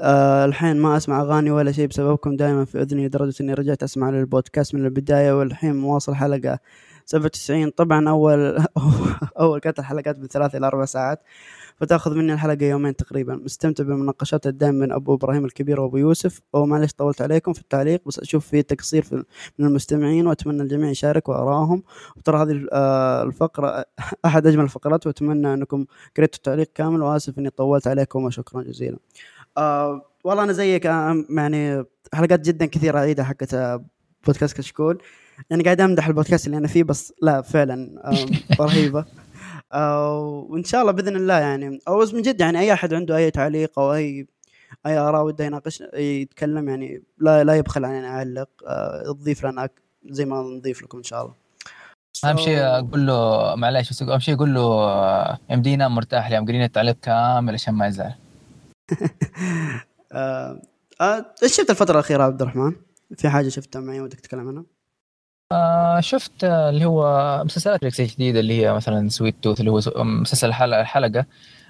آه 0.00 0.44
الحين 0.44 0.76
ما 0.76 0.96
أسمع 0.96 1.20
أغاني 1.20 1.50
ولا 1.50 1.72
شيء 1.72 1.86
بسببكم 1.86 2.36
دائما 2.36 2.64
في 2.64 2.82
أذني 2.82 3.06
لدرجة 3.06 3.34
إني 3.40 3.54
رجعت 3.54 3.82
أسمع 3.82 4.10
للبودكاست 4.10 4.74
من 4.74 4.84
البداية 4.84 5.38
والحين 5.38 5.76
مواصل 5.76 6.14
حلقة 6.14 6.58
97 7.06 7.70
طبعا 7.70 8.08
أول 8.08 8.64
أول 9.40 9.60
كانت 9.60 9.78
الحلقات 9.78 10.18
من 10.18 10.26
ثلاث 10.26 10.54
إلى 10.54 10.66
أربع 10.66 10.84
ساعات 10.84 11.22
فتأخذ 11.80 12.14
مني 12.14 12.32
الحلقة 12.32 12.64
يومين 12.64 12.96
تقريبا. 12.96 13.36
مستمتع 13.36 13.84
بالمناقشات 13.84 14.46
الدائم 14.46 14.80
بين 14.80 14.92
أبو 14.92 15.14
إبراهيم 15.14 15.44
الكبير 15.44 15.80
وأبو 15.80 15.96
يوسف. 15.96 16.40
ومعلش 16.52 16.92
طولت 16.92 17.22
عليكم 17.22 17.52
في 17.52 17.60
التعليق 17.60 18.02
بس 18.06 18.18
أشوف 18.18 18.46
في 18.46 18.62
تقصير 18.62 19.04
من 19.58 19.66
المستمعين 19.66 20.26
وأتمنى 20.26 20.62
الجميع 20.62 20.90
يشارك 20.90 21.28
وارائهم 21.28 21.82
وترى 22.16 22.42
هذه 22.42 22.66
آه، 22.72 23.22
الفقرة 23.22 23.84
أحد 24.26 24.46
أجمل 24.46 24.64
الفقرات 24.64 25.06
وأتمنى 25.06 25.54
أنكم 25.54 25.86
قريتوا 26.16 26.36
التعليق 26.36 26.70
كامل 26.74 27.02
وآسف 27.02 27.38
إني 27.38 27.50
طولت 27.50 27.88
عليكم 27.88 28.24
وشكرا 28.24 28.62
جزيلا. 28.62 28.98
آه 29.58 30.02
والله 30.24 30.42
أنا 30.44 30.52
زيك 30.52 30.86
آه 30.86 31.24
يعني 31.30 31.84
حلقات 32.14 32.40
جدا 32.40 32.66
كثيرة 32.66 32.98
اعيدها 32.98 33.24
حقت 33.24 33.54
آه، 33.54 33.84
بودكاست 34.26 34.56
كشكول. 34.56 35.02
يعني 35.50 35.62
قاعد 35.62 35.80
أمدح 35.80 36.06
البودكاست 36.06 36.46
اللي 36.46 36.56
أنا 36.58 36.68
فيه 36.68 36.82
بس 36.84 37.12
لا 37.22 37.42
فعلا 37.42 38.00
آه 38.04 38.26
رهيبة. 38.64 39.04
آه 39.72 40.46
وإن 40.50 40.64
شاء 40.64 40.80
الله 40.80 40.92
بإذن 40.92 41.16
الله 41.16 41.34
يعني. 41.38 41.80
أو 41.88 41.98
من 42.12 42.22
جد 42.22 42.40
يعني 42.40 42.58
أي 42.60 42.72
أحد 42.72 42.94
عنده 42.94 43.16
أي 43.16 43.30
تعليق 43.30 43.78
أو 43.78 43.94
أي 43.94 44.26
أي 44.86 44.98
آراء 44.98 45.24
وده 45.24 45.44
يناقش 45.44 45.82
يتكلم 45.94 46.68
يعني 46.68 47.02
لا 47.18 47.44
لا 47.44 47.54
يبخل 47.54 47.84
عن 47.84 47.92
يعلق 47.92 48.48
آه 48.66 49.02
تضيف 49.12 49.46
لنا 49.46 49.68
زي 50.06 50.24
ما 50.24 50.42
نضيف 50.42 50.82
لكم 50.82 50.98
إن 50.98 51.04
شاء 51.04 51.22
الله. 51.22 51.34
أهم 52.24 52.36
شيء 52.36 52.58
أقول 52.58 53.06
له 53.06 53.54
معلش 53.54 53.90
بس 53.90 54.02
أهم 54.02 54.18
شيء 54.18 54.34
أقول 54.34 54.54
له 54.54 55.38
يمدينا 55.50 55.88
مرتاح 55.88 56.26
اليوم 56.26 56.46
قرينا 56.46 56.64
التعليق 56.64 56.96
كامل 57.02 57.54
عشان 57.54 57.74
ما 57.74 57.86
يزعل. 57.86 58.14
إيش 61.42 61.56
شفت 61.56 61.70
الفترة 61.70 61.94
الأخيرة 61.94 62.22
عبد 62.22 62.42
الرحمن؟ 62.42 62.72
في 63.16 63.28
حاجة 63.28 63.48
شفتها 63.48 63.80
معي 63.80 64.00
ودك 64.00 64.20
تتكلم 64.20 64.48
عنها؟ 64.48 64.64
آه 65.52 66.00
شفت 66.00 66.44
اللي 66.44 66.84
هو 66.84 67.42
مسلسلات 67.44 67.76
نتفلكس 67.76 68.00
الجديدة 68.00 68.40
اللي 68.40 68.62
هي 68.62 68.72
مثلا 68.72 69.08
Sweet 69.08 69.34
Tooth 69.42 69.60
اللي 69.60 69.70
هو 69.70 69.80
مسلسل 69.96 70.48
الحلقة 70.48 71.26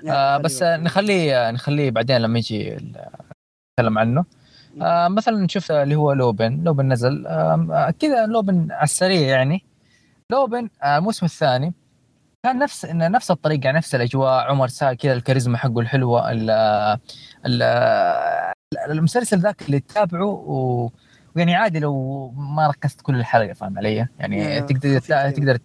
آه 0.08 0.38
بس 0.38 0.62
نخليه 0.62 1.50
نخليه 1.50 1.90
بعدين 1.90 2.16
لما 2.16 2.38
يجي 2.38 2.70
نتكلم 2.70 3.98
عنه. 3.98 4.24
آه 4.82 5.08
مثلا 5.08 5.48
شفت 5.48 5.70
اللي 5.70 5.94
هو 5.94 6.12
Lupin 6.12 6.64
Lupin 6.64 6.92
نزل. 6.92 7.26
آه 7.26 7.94
كذا 8.00 8.26
Lupin 8.26 8.72
على 8.72 8.84
السريع 8.84 9.28
يعني. 9.28 9.64
لوبن 10.30 10.68
آه، 10.82 10.98
الموسم 10.98 11.26
الثاني. 11.26 11.72
كان 12.42 12.58
نفس 12.58 12.84
نفس 12.86 13.30
الطريقة 13.30 13.70
نفس 13.70 13.94
الأجواء 13.94 14.50
عمر 14.50 14.68
سا 14.68 14.94
كذا 14.94 15.12
الكاريزما 15.12 15.58
حقه 15.58 15.80
الحلوة 15.80 16.30
ال 16.32 16.50
ال 17.46 17.62
المسلسل 18.90 19.38
ذاك 19.38 19.62
اللي 19.62 19.80
تتابعه 19.80 20.24
و 20.24 20.90
يعني 21.36 21.54
عادي 21.54 21.78
لو 21.78 22.30
ما 22.30 22.66
ركزت 22.66 23.00
كل 23.00 23.14
الحلقة 23.14 23.52
فاهم 23.52 23.78
علي؟ 23.78 24.08
يعني 24.18 24.60
تقدر 24.60 25.00
تقدر 25.30 25.58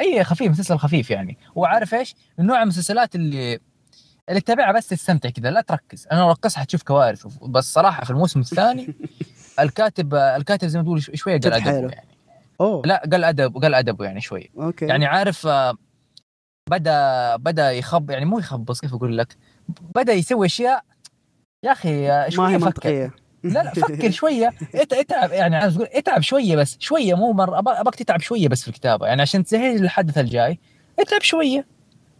أي 0.00 0.24
خفيف 0.24 0.50
مسلسل 0.50 0.78
خفيف 0.78 1.10
يعني 1.10 1.38
وعارف 1.54 1.94
إيش؟ 1.94 2.14
من 2.38 2.46
نوع 2.46 2.62
المسلسلات 2.62 3.14
اللي 3.14 3.58
اللي 4.28 4.40
تتابعها 4.40 4.72
بس 4.72 4.88
تستمتع 4.88 5.30
كذا 5.30 5.50
لا 5.50 5.60
تركز 5.60 6.06
أنا 6.12 6.20
لو 6.20 6.30
ركزت 6.30 6.56
حتشوف 6.56 6.82
كوارث 6.82 7.26
بس 7.42 7.72
صراحة 7.72 8.04
في 8.04 8.10
الموسم 8.10 8.40
الثاني 8.40 8.94
الكاتب 9.60 10.14
الكاتب 10.14 10.68
زي 10.68 10.78
ما 10.78 10.84
تقول 10.84 11.02
شوية 11.02 11.40
قال 11.40 11.52
ادبه 11.52 11.88
يعني 11.92 12.08
أوه. 12.60 12.82
لا 12.84 13.02
قال 13.12 13.24
أدب 13.24 13.58
قال 13.58 13.74
ادبه 13.74 14.04
يعني 14.04 14.20
شوي 14.20 14.50
أوكي. 14.58 14.86
يعني 14.86 15.06
عارف 15.06 15.46
آه، 15.46 15.74
بدا 16.70 17.36
بدا 17.36 17.72
يخب 17.72 18.10
يعني 18.10 18.24
مو 18.24 18.38
يخبص 18.38 18.80
كيف 18.80 18.94
أقول 18.94 19.18
لك؟ 19.18 19.36
بدا 19.94 20.12
يسوي 20.12 20.46
أشياء. 20.46 20.84
يا 21.62 21.72
أخي 21.72 22.08
شوية 22.30 22.46
ما 22.46 22.52
هي 22.52 22.58
منطقية. 22.58 23.14
لا 23.44 23.62
لا 23.62 23.70
فكر 23.74 24.10
شوية. 24.10 24.54
اتعب 24.74 25.32
يعني 25.32 25.56
عايز 25.56 25.76
أقول 25.76 25.88
اتعب 25.92 26.20
شوية 26.20 26.56
بس 26.56 26.76
شوية 26.80 27.14
مو 27.14 27.32
مرة 27.32 27.58
ابغاك 27.58 27.94
تتعب 27.94 28.20
شوية 28.20 28.48
بس 28.48 28.62
في 28.62 28.68
الكتابة. 28.68 29.06
يعني 29.06 29.22
عشان 29.22 29.44
تسهل 29.44 29.84
الحدث 29.84 30.18
الجاي 30.18 30.58
اتعب 30.98 31.22
شوية. 31.22 31.66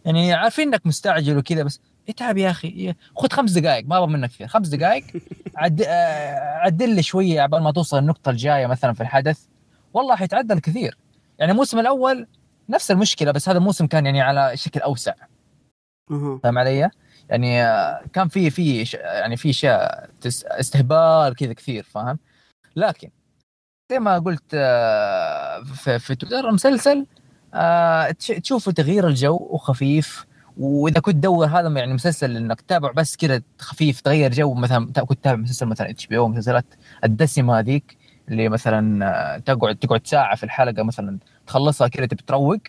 يعني 0.05 0.33
عارفين 0.33 0.67
إنك 0.67 0.85
مستعجل 0.85 1.37
وكذا 1.37 1.63
بس 1.63 1.81
اتعب 2.09 2.37
يا 2.37 2.49
أخي. 2.49 2.93
خذ 3.17 3.29
خمس 3.31 3.51
دقائق 3.51 3.85
ما 3.87 3.97
أبغى 3.97 4.07
منك 4.07 4.29
كثير 4.29 4.47
خمس 4.47 4.67
دقائق 4.67 5.03
عد... 5.55 5.81
آه، 5.87 6.39
عدل 6.39 6.95
لي 6.95 7.03
شوية 7.03 7.41
عبال 7.41 7.63
ما 7.63 7.71
توصل 7.71 7.97
النقطة 7.97 8.29
الجاية 8.29 8.67
مثلا 8.67 8.93
في 8.93 9.01
الحدث. 9.01 9.39
والله 9.93 10.15
حيتعدل 10.15 10.59
كثير. 10.59 10.97
يعني 11.39 11.51
الموسم 11.51 11.79
الأول 11.79 12.27
نفس 12.69 12.91
المشكلة 12.91 13.31
بس 13.31 13.49
هذا 13.49 13.57
الموسم 13.57 13.87
كان 13.87 14.05
يعني 14.05 14.21
على 14.21 14.57
شكل 14.57 14.79
أوسع 14.79 15.13
فاهم 16.43 16.57
علي؟ 16.57 16.89
يعني 17.29 17.63
آه، 17.63 18.01
كان 18.13 18.27
في 18.27 18.49
في 18.49 18.83
يعني 18.93 19.37
في 19.37 19.49
أشياء 19.49 20.09
استهبال 20.45 21.35
كذا 21.35 21.53
كثير 21.53 21.83
فاهم؟ 21.83 22.19
لكن 22.75 23.09
زي 23.91 23.99
ما 23.99 24.19
قلت 24.19 24.43
آه، 24.53 25.63
في, 25.63 25.99
في 25.99 26.15
تويتر 26.15 26.49
المسلسل 26.49 27.05
تشوفوا 28.43 28.73
تغيير 28.73 29.07
الجو 29.07 29.35
وخفيف 29.35 30.25
وإذا 30.57 30.99
كنت 30.99 31.15
تدور 31.15 31.45
هذا 31.45 31.69
يعني 31.69 31.93
مسلسل 31.93 32.37
إنك 32.37 32.61
تتابع 32.61 32.91
بس 32.91 33.15
كذا 33.15 33.41
خفيف 33.59 34.01
تغير 34.01 34.31
جو 34.31 34.53
مثلا 34.53 34.85
كنت 34.85 35.19
تتابع 35.19 35.41
مسلسل 35.41 35.65
مثلا 35.65 35.89
HBO 35.89 36.27
مسلسلات 36.27 36.65
الدسمة 37.03 37.59
هذيك 37.59 37.97
اللي 38.29 38.49
مثلا 38.49 39.05
آه، 39.05 39.37
تقعد 39.37 39.75
تقعد 39.75 40.07
ساعة 40.07 40.35
في 40.35 40.43
الحلقة 40.43 40.83
مثلا 40.83 41.17
تخلصها 41.49 41.87
كذا 41.87 42.05
تبي 42.05 42.23
تروق. 42.27 42.59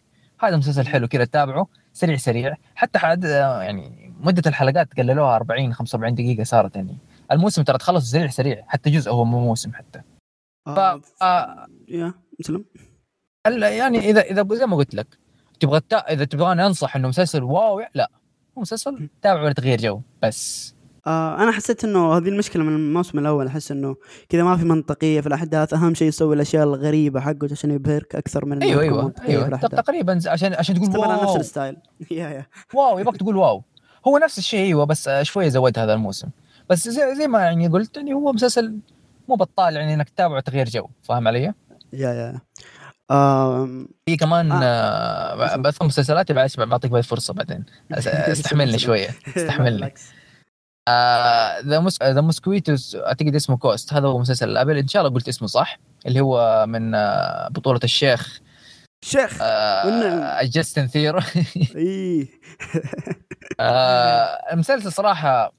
هذا 0.41 0.57
مسلسل 0.57 0.87
حلو 0.87 1.09
كذا 1.09 1.25
تتابعه 1.25 1.67
سريع 1.93 2.17
سريع. 2.17 2.57
حتى 2.75 2.99
حد 2.99 3.25
آه، 3.25 3.63
يعني 3.63 4.13
مدة 4.21 4.43
الحلقات 4.47 4.95
قللوها 4.99 5.37
40 5.37 5.75
45 5.75 6.15
دقيقة 6.15 6.45
صارت 6.45 6.77
يعني. 6.77 6.99
الموسم 7.33 7.63
ترى 7.63 7.79
تخلص 7.79 8.11
سريع 8.11 8.29
سريع 8.29 8.65
حتى 8.67 8.91
جزء 8.91 9.11
هو 9.11 9.25
مو 9.25 9.41
موسم 9.41 9.73
حتى. 9.73 10.01
ف... 10.67 10.79
آه 11.23 11.67
yeah 11.89 12.15
مسلسل 12.41 12.65
يعني 13.47 13.99
اذا 13.99 14.21
إذا 14.21 14.47
زي 14.53 14.67
ما 14.67 14.77
قلت 14.77 14.95
لك 14.95 15.19
تبغى. 15.61 15.81
إذا 15.93 16.25
تبغاني 16.25 16.67
أنصح 16.67 16.97
إنه 16.97 17.09
مسلسل 17.09 17.43
wow 17.43 17.83
لا. 17.95 18.11
هو 18.59 18.63
مسلسل 18.63 19.09
تابع 19.23 19.43
ولا 19.43 19.53
تغيير 19.53 19.81
جو 19.81 20.01
بس. 20.23 20.75
آه 21.07 21.43
أنا 21.43 21.51
حسيت 21.51 21.85
إنه 21.85 22.17
هذه 22.17 22.29
المشكلة 22.29 22.63
من 22.63 22.75
الموسم 22.75 23.19
الأول 23.19 23.47
أحس 23.47 23.71
إنه 23.71 23.97
كذا 24.29 24.43
ما 24.43 24.57
في 24.57 24.65
منطقية 24.65 25.21
في 25.21 25.27
الأحداث 25.27 25.75
أهم 25.75 25.95
شيء 25.95 26.09
يسوي 26.09 26.35
الأشياء 26.35 26.65
الغريبة 26.65 27.21
حقه 27.21 27.49
عشان 27.53 27.71
يبهرك 27.71 28.15
أكثر 28.15 28.45
من 28.45 28.63
أيوه 28.63 28.83
أيوه 28.83 29.13
أيوه. 29.29 29.57
تقريبا 29.57 30.21
عشان 30.27 30.55
عشان 30.55 30.75
تقول 30.75 30.99
wow 30.99 31.23
نفس 31.23 31.37
الستايل. 31.37 31.77
yeah 32.11 32.29
yeah. 32.29 32.47
wow 32.75 32.99
يبغاك 32.99 33.17
تقول 33.17 33.37
wow. 33.37 33.63
هو 34.07 34.19
نفس 34.19 34.39
الشيء 34.39 34.61
أيوه 34.61 34.85
بس 34.85 35.11
شوية 35.23 35.49
زود 35.49 35.79
هذا 35.79 35.95
الموسم. 35.95 36.29
بس 36.71 36.89
زي, 36.89 37.15
زي 37.15 37.29
ما 37.29 37.41
يعني 37.41 37.69
قلت 37.69 37.97
يعني 37.97 38.15
هو 38.15 38.33
مسلسل 38.33 38.79
مو 39.29 39.35
بطال 39.35 39.77
يعني 39.77 39.95
إنك 39.95 40.09
تتابعه 40.09 40.41
تغيير 40.41 40.69
جو 40.69 40.87
فاهم 41.03 41.29
علي؟ 41.29 41.55
yeah 41.93 42.13
yeah 42.13 42.41
في 44.07 44.17
كمان 44.21 44.53
آه. 44.53 44.63
آه 44.63 45.57
بس 45.57 45.83
مسلسلات 45.83 46.33
بعطيك 46.59 47.01
فرصة 47.01 47.35
بعدين. 47.35 47.65
استحملني 48.33 48.79
شوية 48.79 49.09
استحملني. 49.37 49.95
The 51.67 51.89
The 52.03 52.21
Mosquito 52.21 52.97
أعتقد 52.97 53.35
اسمه 53.35 53.57
Coast 53.57 53.93
هذا 53.93 54.09
هو 54.09 54.19
مسلسل 54.19 54.49
ال 54.49 54.54
Apple 54.54 54.79
إن 54.79 54.89
شاء 54.89 55.03
الله 55.03 55.15
قلت 55.15 55.29
اسمه 55.29 55.49
صح 55.49 55.79
اللي 56.07 56.21
هو 56.21 56.65
من 56.69 56.95
آه 56.95 57.49
بطولة 57.49 57.81
الشيخ 57.85 58.41
شيخ 59.05 59.39
آه 59.43 60.43
جاستن 60.43 60.87
ثيرو 60.87 61.21
اي 61.77 62.29
آه 63.61 64.25
المسلسل 64.53 64.93
صراحة 64.93 65.53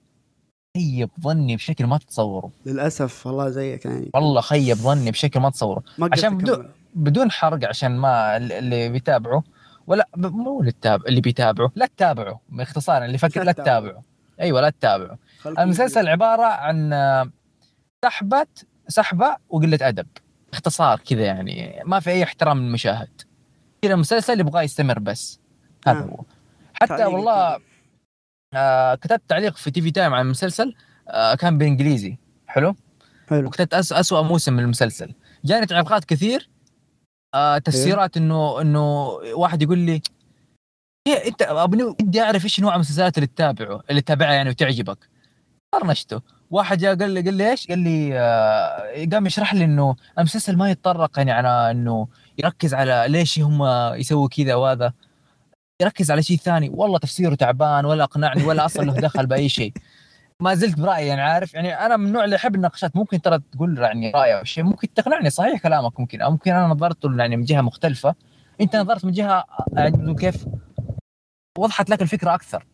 خيب 0.78 1.10
ظني 1.22 1.56
بشكل 1.56 1.86
ما 1.86 1.98
تتصوره. 1.98 2.52
للأسف 2.66 3.28
والله 3.28 3.50
زيك 3.50 3.86
يعني. 3.86 4.12
والله 4.14 4.42
خيب 4.42 4.78
ظني 4.78 5.12
بشكل 5.12 5.40
ما 5.40 5.50
تتصوره. 5.50 5.84
عشان 6.00 6.38
بدون 6.38 6.70
بدون 6.96 7.32
حرق 7.32 7.68
عشان 7.68 7.98
ما 7.98 8.38
اللي 8.38 8.90
بيتابعه 8.90 9.44
ولا 9.88 10.08
مو 10.18 10.66
اللي 10.86 11.22
بيتابعه 11.22 11.72
لا 11.76 11.86
تتابعه 11.86 12.42
باختصار 12.50 13.06
اللي 13.06 13.18
فكر 13.18 13.44
لا 13.44 13.52
تتابعه. 13.52 14.11
أيوه 14.42 14.62
لا 14.62 14.70
تتابعه. 14.70 15.18
المسلسل 15.46 16.08
عبارة 16.08 16.46
عن 16.46 16.92
سحبة 18.06 18.48
سحبة 18.88 19.36
وقلة 19.50 19.80
أدب. 19.82 20.08
اختصار 20.54 21.00
كذا 21.00 21.26
يعني 21.26 21.82
ما 21.86 22.00
في 22.00 22.10
أي 22.10 22.24
احترام 22.24 22.60
للمشاهد. 22.60 23.22
كذا 23.82 23.94
المسلسل 23.94 24.40
يبغى 24.40 24.64
يستمر 24.64 25.00
بس. 25.00 25.40
هذا 25.88 26.00
آه. 26.00 26.02
هو. 26.02 26.24
حتى 26.74 27.06
والله 27.06 27.60
آه 28.56 28.96
كتبت 28.96 29.22
تعليق 29.28 29.56
في 29.56 29.72
TV 29.72 29.92
Time 29.92 30.14
عن 30.14 30.26
المسلسل 30.26 30.76
آه 31.10 31.36
كان 31.36 31.58
بالانجليزي 31.58 32.18
حلو؟ 32.48 32.76
حلو. 33.30 33.48
وكتبت 33.48 33.74
أس 33.74 33.94
أسوأ 33.94 34.22
موسم 34.22 34.54
من 34.54 34.64
المسلسل. 34.64 35.14
جاني 35.46 35.66
تعليقات 35.66 36.06
كثير 36.06 36.50
آه 37.36 37.58
تفسيرات 37.58 38.18
إنه 38.18 38.62
إنه 38.62 39.08
واحد 39.34 39.62
يقول 39.62 39.78
لي 39.78 39.92
إيه 39.92 40.02
إنت 41.08 41.42
ابني 41.42 42.22
اعرف 42.22 42.44
إيش 42.44 42.60
نوع 42.60 42.76
المسلسلات 42.76 43.18
اللي 43.18 43.28
تتابعه 43.28 43.82
اللي 43.90 44.02
تتابعها 44.02 44.34
يعني 44.34 44.50
وتعجبك. 44.50 45.10
طرنشته 45.72 46.22
واحد 46.52 46.78
جاء 46.78 46.96
قال 46.96 47.12
لي 47.12 47.22
قال 47.22 47.34
لي 47.34 47.52
إيش؟ 47.52 47.68
قال 47.68 47.80
لي 47.80 48.20
آه 48.20 49.08
قام 49.12 49.26
يشرح 49.26 49.54
لي 49.54 49.66
إنه 49.66 49.96
المسلسل 50.20 50.58
ما 50.58 50.72
يتطرق 50.72 51.18
يعني 51.18 51.32
على 51.32 51.72
إنه 51.72 52.08
يركز 52.38 52.74
على 52.74 53.06
ليش 53.08 53.40
هم 53.40 53.64
يسووا 53.94 54.28
كذا 54.28 54.56
وهذا. 54.56 54.94
يركز 55.82 56.12
على 56.12 56.24
شيء 56.24 56.38
ثاني. 56.38 56.70
والله 56.70 56.98
تفسيره 56.98 57.36
تعبان 57.36 57.86
ولا 57.86 58.04
أقنعني 58.04 58.44
ولا 58.44 58.66
أصلا 58.66 58.86
له 58.86 58.94
دخل 58.94 59.26
بأي 59.26 59.50
شيء. 59.50 59.74
ما 60.42 60.54
زلت 60.54 60.80
برأيي 60.80 61.08
يعني 61.08 61.22
عارف؟ 61.22 61.54
يعني 61.54 61.86
أنا 61.86 61.98
من 61.98 62.08
النوع 62.08 62.24
اللي 62.24 62.36
يحب 62.36 62.56
النقاشات. 62.56 62.96
ممكن 62.96 63.22
ترى 63.22 63.40
تقول 63.52 63.78
يعني 63.78 64.12
راي 64.16 64.40
أو 64.40 64.44
شيء. 64.44 64.64
ممكن 64.64 64.94
تقنعني 64.94 65.30
صحيح 65.30 65.62
كلامك 65.62 66.00
ممكن. 66.00 66.22
أو 66.22 66.32
ممكن 66.32 66.52
أنا 66.52 66.68
نظرت 66.68 67.06
يعني 67.06 67.38
من 67.38 67.44
جهة 67.44 67.62
مختلفة. 67.62 68.16
أنت 68.62 68.76
نظرت 68.76 69.06
من 69.06 69.12
جهة 69.12 69.46
يعني 69.74 70.16
كيف 70.16 70.46
وضحت 71.58 71.90
لك 71.90 72.02
الفكرة 72.02 72.34
أكثر. 72.34 72.66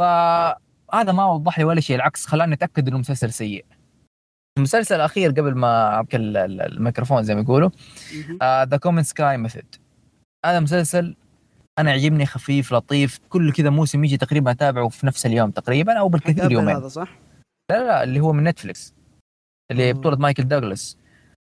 فهذا 0.00 1.12
ما 1.12 1.26
وضح 1.26 1.58
لي 1.58 1.64
ولا 1.64 1.80
شيء 1.80 1.96
العكس 1.96 2.26
خلاني 2.26 2.54
أتأكد 2.54 2.88
إنه 2.88 2.98
مسلسل 2.98 3.32
سيء. 3.32 3.64
المسلسل 4.58 4.94
الاخير 4.94 5.30
قبل 5.30 5.54
ما 5.54 5.94
اعطيك 5.94 6.14
الميكروفون 6.14 7.22
زي 7.22 7.34
ما 7.34 7.40
يقولوا 7.40 7.70
The 8.64 8.76
Kominsky 8.76 9.36
Method 9.36 9.74
هذا 10.46 10.60
مسلسل 10.60 11.16
أنا 11.78 11.90
يعجبني 11.90 12.26
خفيف 12.26 12.72
لطيف 12.72 13.20
كل 13.28 13.52
كذا 13.52 13.70
موسم 13.70 14.04
يجي 14.04 14.16
تقريبا 14.16 14.50
أتابعه 14.50 14.88
في 14.88 15.06
نفس 15.06 15.26
اليوم 15.26 15.50
تقريبا 15.50 15.98
أو 15.98 16.08
بالكثير 16.08 16.52
يومين. 16.52 16.76
هذا 16.76 16.88
صح؟ 16.88 17.18
لا 17.70 17.84
لا 17.84 18.02
اللي 18.02 18.20
هو 18.20 18.32
من 18.32 18.44
نتفلكس 18.44 18.94
اللي 19.70 19.92
بطولة 19.92 20.16
مايكل 20.16 20.48
دوغلاس 20.48 20.98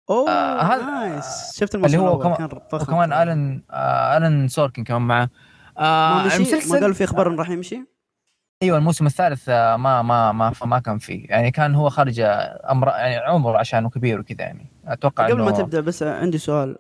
أوه 0.10 0.30
آه 0.30 1.08
nice. 1.08 1.60
شفت 1.60 1.76
الموسم 1.76 1.96
اللي 1.96 2.08
هو 2.08 2.20
كمان 2.20 2.50
وكمان 2.74 3.14
آلن 3.14 3.62
آه 3.72 4.18
آلن 4.18 4.48
آركن 4.48 4.84
كمان 4.84 5.02
معه 5.02 5.30
آه 5.78 6.14
ما, 6.14 6.36
المسلسل 6.36 6.74
ما 6.74 6.80
قال 6.80 6.94
في 6.94 7.04
أخبار 7.04 7.28
انه 7.28 7.36
راح 7.36 7.50
يمشي؟ 7.50 7.98
أيوه 8.64 8.78
الموسم 8.78 9.06
الثالث 9.06 9.50
آه، 9.50 9.78
ما 9.78 10.02
ما 10.02 10.32
ما 10.32 10.54
ما 10.66 10.80
كان 10.80 10.98
فيه. 10.98 11.26
يعني 11.30 11.52
كان 11.52 11.76
هو 11.76 11.90
خارج 11.90 12.20
أمر 12.70 12.88
يعني 12.88 13.16
عمره 13.16 13.58
عشانه 13.58 13.90
كبير 13.90 14.20
وكذا 14.20 14.42
يعني. 14.42 14.66
أتوقع 14.88 15.28
قبل 15.28 15.42
ما 15.42 15.52
تبدأ 15.52 15.82
بس 15.82 16.04
عندي 16.04 16.38
سؤال. 16.38 16.78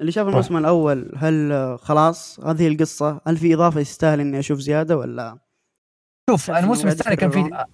اللي 0.00 0.12
شاف 0.12 0.28
الموسم 0.28 0.56
الأول 0.56 1.12
هل 1.16 1.76
خلاص 1.78 2.40
هذه 2.40 2.68
القصة؟ 2.68 3.20
هل 3.26 3.36
في 3.36 3.54
إضافة 3.54 3.80
يستاهل 3.80 4.20
إني 4.20 4.38
أشوف 4.38 4.58
زيادة 4.58 4.96
ولا؟ 4.96 5.38
شوف 6.30 6.50
الموسم 6.50 6.88
الثاني 6.88 7.16
كان 7.16 7.30
في 7.30 7.64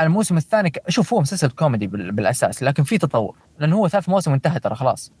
الموسم 0.00 0.36
الثاني 0.36 0.72
شوف 0.88 1.14
هو 1.14 1.20
مسلسل 1.20 1.50
كوميدي 1.50 1.86
بالأساس 1.86 2.62
لكن 2.62 2.82
في 2.82 2.98
تطور 2.98 3.36
لأنه 3.58 3.76
هو 3.76 3.88
ثلاث 3.88 4.08
مواسم 4.08 4.32
انتهى 4.32 4.60
ترى 4.60 4.74
خلاص. 4.74 5.12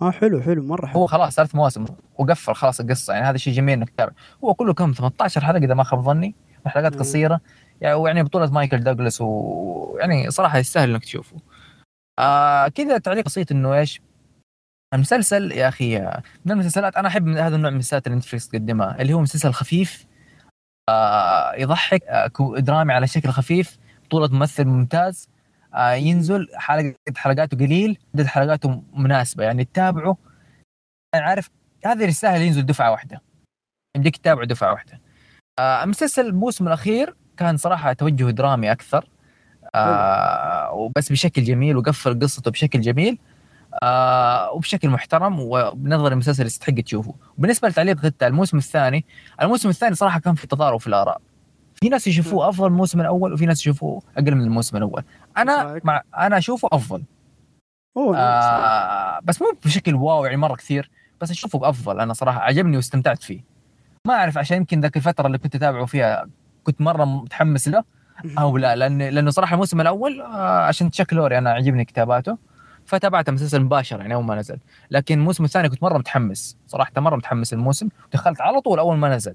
آه 0.00 0.10
حلو 0.10 0.40
حلو 0.40 0.62
مرة 0.62 0.86
حلو. 0.86 1.00
هو 1.00 1.06
خلاص 1.06 1.36
ثلاث 1.36 1.54
مواسم 1.54 1.84
وقفل 2.18 2.54
خلاص 2.54 2.80
القصة 2.80 3.14
يعني 3.14 3.26
هذا 3.26 3.36
شيء 3.36 3.52
جميل 3.54 3.78
إنك 3.78 3.90
تتابع 3.90 4.12
هو 4.44 4.54
كله 4.54 4.74
كم؟ 4.74 4.92
18 4.92 5.40
حلقة 5.44 5.64
إذا 5.64 5.74
ما 5.74 5.84
خاب 5.84 6.00
ظني 6.00 6.34
حلقات 6.66 6.96
قصيرة. 6.96 7.40
يعني 7.80 7.94
ويعني 7.94 8.22
بطولة 8.22 8.50
مايكل 8.50 8.84
دوغلاس 8.84 9.20
ويعني 9.20 10.30
صراحة 10.30 10.58
يستاهل 10.58 10.90
إنك 10.90 11.04
تشوفه. 11.04 11.36
آه 12.18 12.68
كذا 12.68 12.98
تعليق 12.98 13.24
بسيط 13.24 13.52
إنه 13.52 13.74
إيش؟ 13.74 14.00
المسلسل 14.94 15.52
يا 15.52 15.68
أخي 15.68 15.98
من 16.44 16.52
المسلسلات 16.52 16.96
أنا 16.96 17.08
أحب 17.08 17.28
هذا 17.28 17.56
النوع 17.56 17.70
من 17.70 17.74
المسلسلات 17.76 18.06
اللي 18.06 18.18
نتفلكس 18.18 18.48
تقدمها 18.48 19.02
اللي 19.02 19.12
هو 19.12 19.20
مسلسل 19.20 19.52
خفيف 19.52 20.06
آه 20.88 21.54
يضحك 21.54 22.02
آه 22.04 22.30
درامي 22.58 22.92
على 22.92 23.06
شكل 23.06 23.28
خفيف 23.28 23.78
بطولة 24.04 24.28
ممثل 24.28 24.64
ممتاز. 24.64 25.28
ينزل 25.76 26.48
حلقة 26.54 26.94
حلقاته 27.16 27.56
قليل 27.56 27.98
عدد 28.14 28.26
حلقاته 28.26 28.82
مناسبة. 28.94 29.44
يعني 29.44 29.64
تتابعه 29.64 30.16
يعني 31.14 31.26
عارف 31.26 31.50
هذا 31.86 32.04
يستاهل 32.04 32.42
ينزل 32.42 32.66
دفعة 32.66 32.90
واحدة. 32.90 33.22
يمديك 33.96 34.16
تتابعه 34.16 34.46
دفعة 34.46 34.72
واحدة. 34.72 35.00
آه 35.58 35.84
المسلسل 35.84 36.26
الموسم 36.26 36.66
الأخير 36.66 37.14
كان 37.36 37.56
صراحة 37.56 37.92
توجه 37.92 38.30
درامي 38.30 38.72
أكثر. 38.72 39.08
آه 39.74 40.72
وبس 40.72 41.12
بشكل 41.12 41.44
جميل 41.44 41.76
وقفل 41.76 42.20
قصته 42.20 42.50
بشكل 42.50 42.80
جميل. 42.80 43.18
آه 43.82 44.52
وبشكل 44.52 44.88
محترم 44.88 45.40
وبنظر 45.40 46.12
المسلسل 46.12 46.46
يستحق 46.46 46.74
تشوفه. 46.74 47.14
بالنسبة 47.38 47.68
لتعليق 47.68 47.96
غتا 48.00 48.26
الموسم 48.26 48.58
الثاني 48.58 49.04
الموسم 49.42 49.68
الثاني 49.68 49.94
صراحة 49.94 50.20
كان 50.20 50.34
في 50.34 50.46
تضارب 50.46 50.80
في 50.80 50.86
الآراء. 50.86 51.20
في 51.82 51.88
ناس 51.88 52.06
يشوفوه 52.06 52.48
أفضل 52.48 52.68
من 52.68 52.72
الموسم 52.72 53.00
الأول 53.00 53.32
وفي 53.32 53.46
ناس 53.46 53.60
يشوفوه 53.60 54.02
أقل 54.16 54.34
من 54.34 54.40
الموسم 54.40 54.76
الأول. 54.76 55.02
أنا 55.36 55.80
مع 55.84 56.02
أنا 56.18 56.38
أشوفه 56.38 56.68
أفضل. 56.72 57.02
أوه 57.96 58.18
آه 58.18 59.20
بس 59.24 59.42
مو 59.42 59.52
بشكل 59.64 59.94
wow 59.94 60.24
يعني 60.24 60.36
مرة 60.36 60.54
كثير 60.54 60.90
بس 61.20 61.30
أشوفه 61.30 61.68
أفضل. 61.68 62.00
أنا 62.00 62.12
صراحة 62.12 62.40
عجبني 62.40 62.76
واستمتعت 62.76 63.22
فيه. 63.22 63.44
ما 64.06 64.14
أعرف 64.14 64.38
عشان 64.38 64.56
يمكن 64.56 64.80
ذاك 64.80 64.96
الفترة 64.96 65.26
اللي 65.26 65.38
كنت 65.38 65.54
أتابعه 65.54 65.86
فيها 65.86 66.26
كنت 66.64 66.80
مرة 66.80 67.04
متحمس 67.04 67.68
له. 67.68 67.84
أو 68.38 68.56
لا 68.56 68.76
لأن 68.76 69.02
لأنه 69.02 69.30
صراحة 69.30 69.54
الموسم 69.54 69.80
الأول 69.80 70.20
آه 70.20 70.66
عشان 70.66 70.90
Chuck 70.90 71.12
Lorre 71.12 71.38
أنا 71.38 71.50
عجبني 71.50 71.84
كتاباته. 71.84 72.38
فتابعت 72.86 73.28
المسلسل 73.28 73.62
مباشرة 73.62 73.98
يعني 73.98 74.14
أول 74.14 74.24
ما 74.24 74.34
نزل. 74.34 74.58
لكن 74.90 75.18
الموسم 75.18 75.44
الثاني 75.44 75.68
كنت 75.68 75.82
مرة 75.82 75.98
متحمس. 75.98 76.56
صراحة 76.66 76.92
مرة 76.96 77.16
متحمس 77.16 77.52
الموسم 77.52 77.88
دخلت 78.12 78.40
على 78.40 78.60
طول 78.60 78.78
أول 78.78 78.96
ما 78.96 79.16
نزل. 79.16 79.34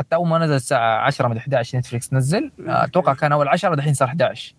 حتى 0.00 0.14
أول 0.16 0.28
ما 0.28 0.38
نزل 0.38 0.54
الساعة 0.54 0.98
10 1.06 1.28
من 1.28 1.36
11 1.36 1.78
Netflix 1.78 2.12
نزل. 2.12 2.52
آه، 2.68 2.84
أتوقع 2.84 3.14
كان 3.14 3.32
أول 3.32 3.48
10 3.48 3.74
دحين 3.74 3.94
صار 3.94 4.08
11 4.08 4.54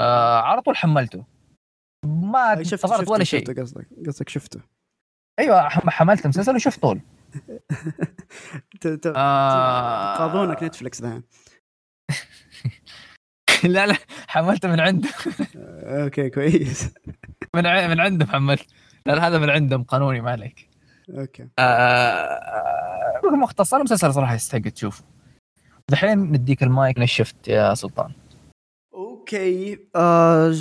آه 0.00 0.40
على 0.40 0.60
طول 0.62 0.76
حملته. 0.76 1.24
ما 2.06 2.52
انتظرت 2.52 3.08
ولا 3.08 3.24
شيء. 3.24 3.60
قصدك 3.60 3.86
قصدك 4.06 4.28
شفته. 4.28 4.60
أيوه 5.38 5.68
حملت 5.68 6.24
المسلسل 6.24 6.54
وشفت 6.54 6.82
طول. 6.82 7.00
آه... 9.16 10.16
قاضونك 10.16 10.62
Netflix 10.62 11.02
ذا 11.02 11.22
لا 13.64 13.86
لا 13.86 13.96
حملته 14.28 14.68
من 14.68 14.80
عنده. 14.80 15.08
أوكي 16.02 16.30
كويس. 16.30 16.94
من 17.54 17.62
من 17.62 18.00
عندهم 18.00 18.28
حملت. 18.28 18.66
لا 19.06 19.26
هذا 19.26 19.38
من 19.38 19.50
عندهم 19.50 19.82
قانوني 19.82 20.20
ما 20.20 20.30
عليك. 20.30 20.68
أوكي. 21.10 21.48
آه، 23.34 23.36
مختصر 23.36 23.76
المسلسل 23.76 24.14
صراحة 24.14 24.34
يستحق 24.34 24.60
تشوفه. 24.60 25.04
دحين 25.90 26.18
نديك 26.18 26.62
المايك 26.62 26.98
نشفت 26.98 27.48
يا 27.48 27.74
سلطان. 27.74 28.12
أوكي 28.94 29.78
آه 29.96 30.54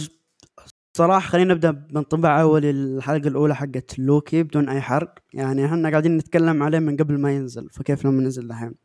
صراحة 0.98 1.28
خلينا 1.30 1.54
نبدأ 1.54 1.72
بانطباع 1.72 2.42
أول 2.42 2.66
الحلقة 2.66 3.28
الأولى 3.28 3.56
حقت 3.56 4.00
لوكي 4.00 4.44
بدون 4.44 4.70
أي 4.70 4.82
حرق، 4.82 5.16
يعني 5.34 5.66
إحنا 5.66 5.90
قاعدين 5.90 6.18
نتكلم 6.18 6.64
عليه 6.64 6.80
من 6.80 6.98
قبل 6.98 7.20
ما 7.20 7.32
ينزل 7.32 7.70
فكيف 7.70 8.06
لما 8.06 8.22
نزل 8.22 8.48
دحين. 8.48 8.76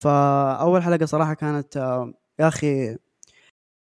فأول 0.00 0.82
حلقة 0.82 1.06
صراحة 1.06 1.34
كانت 1.34 1.76
آه 1.76 2.14
يا 2.40 2.48
أخي 2.48 2.98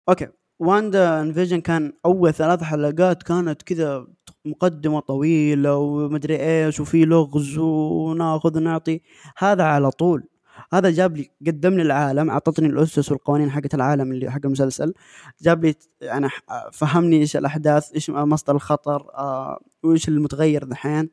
أوكي 0.08 0.28
WandaVision 0.58 1.60
كان 1.60 1.92
أول 2.04 2.34
ثلاث 2.34 2.62
حلقات 2.62 3.22
كانت 3.22 3.62
كذا 3.62 4.06
مقدمة 4.44 5.00
طويلة 5.00 5.76
ومدري 5.76 6.36
إيش 6.36 6.80
وفي 6.80 7.04
لغز 7.04 7.58
وناخذ 7.58 8.56
ونعطي 8.56 9.00
هذا 9.38 9.64
على 9.64 9.90
طول. 9.90 10.24
هذا 10.72 10.90
جاب 10.90 11.16
لي 11.16 11.30
قدم 11.46 11.74
لي 11.74 11.82
العالم 11.82 12.30
أعطتني 12.30 12.66
الأسس 12.66 13.12
والقوانين 13.12 13.50
حقت 13.50 13.74
العالم 13.74 14.12
اللي 14.12 14.30
حق 14.30 14.40
المسلسل. 14.44 14.94
جاب 15.42 15.64
لي 15.64 15.74
يعني 16.00 16.28
فهمني 16.72 17.16
إيش 17.20 17.36
الأحداث 17.36 17.92
إيش 17.94 18.10
مصدر 18.10 18.56
الخطر 18.56 19.06
آه 19.14 19.60
وإيش 19.82 20.08
المتغير 20.08 20.64
ذحين 20.64 21.10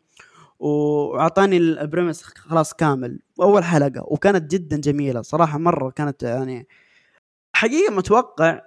وأعطاني 0.59 1.57
البريمس 1.57 2.23
خلاص 2.23 2.73
كامل 2.73 3.19
أول 3.41 3.63
حلقة. 3.63 4.03
وكانت 4.07 4.51
جدا 4.51 4.77
جميلة 4.77 5.21
صراحة 5.21 5.57
مرة 5.57 5.89
كانت 5.89 6.23
يعني 6.23 6.67
حقيقة 7.53 7.93
متوقع 7.93 8.61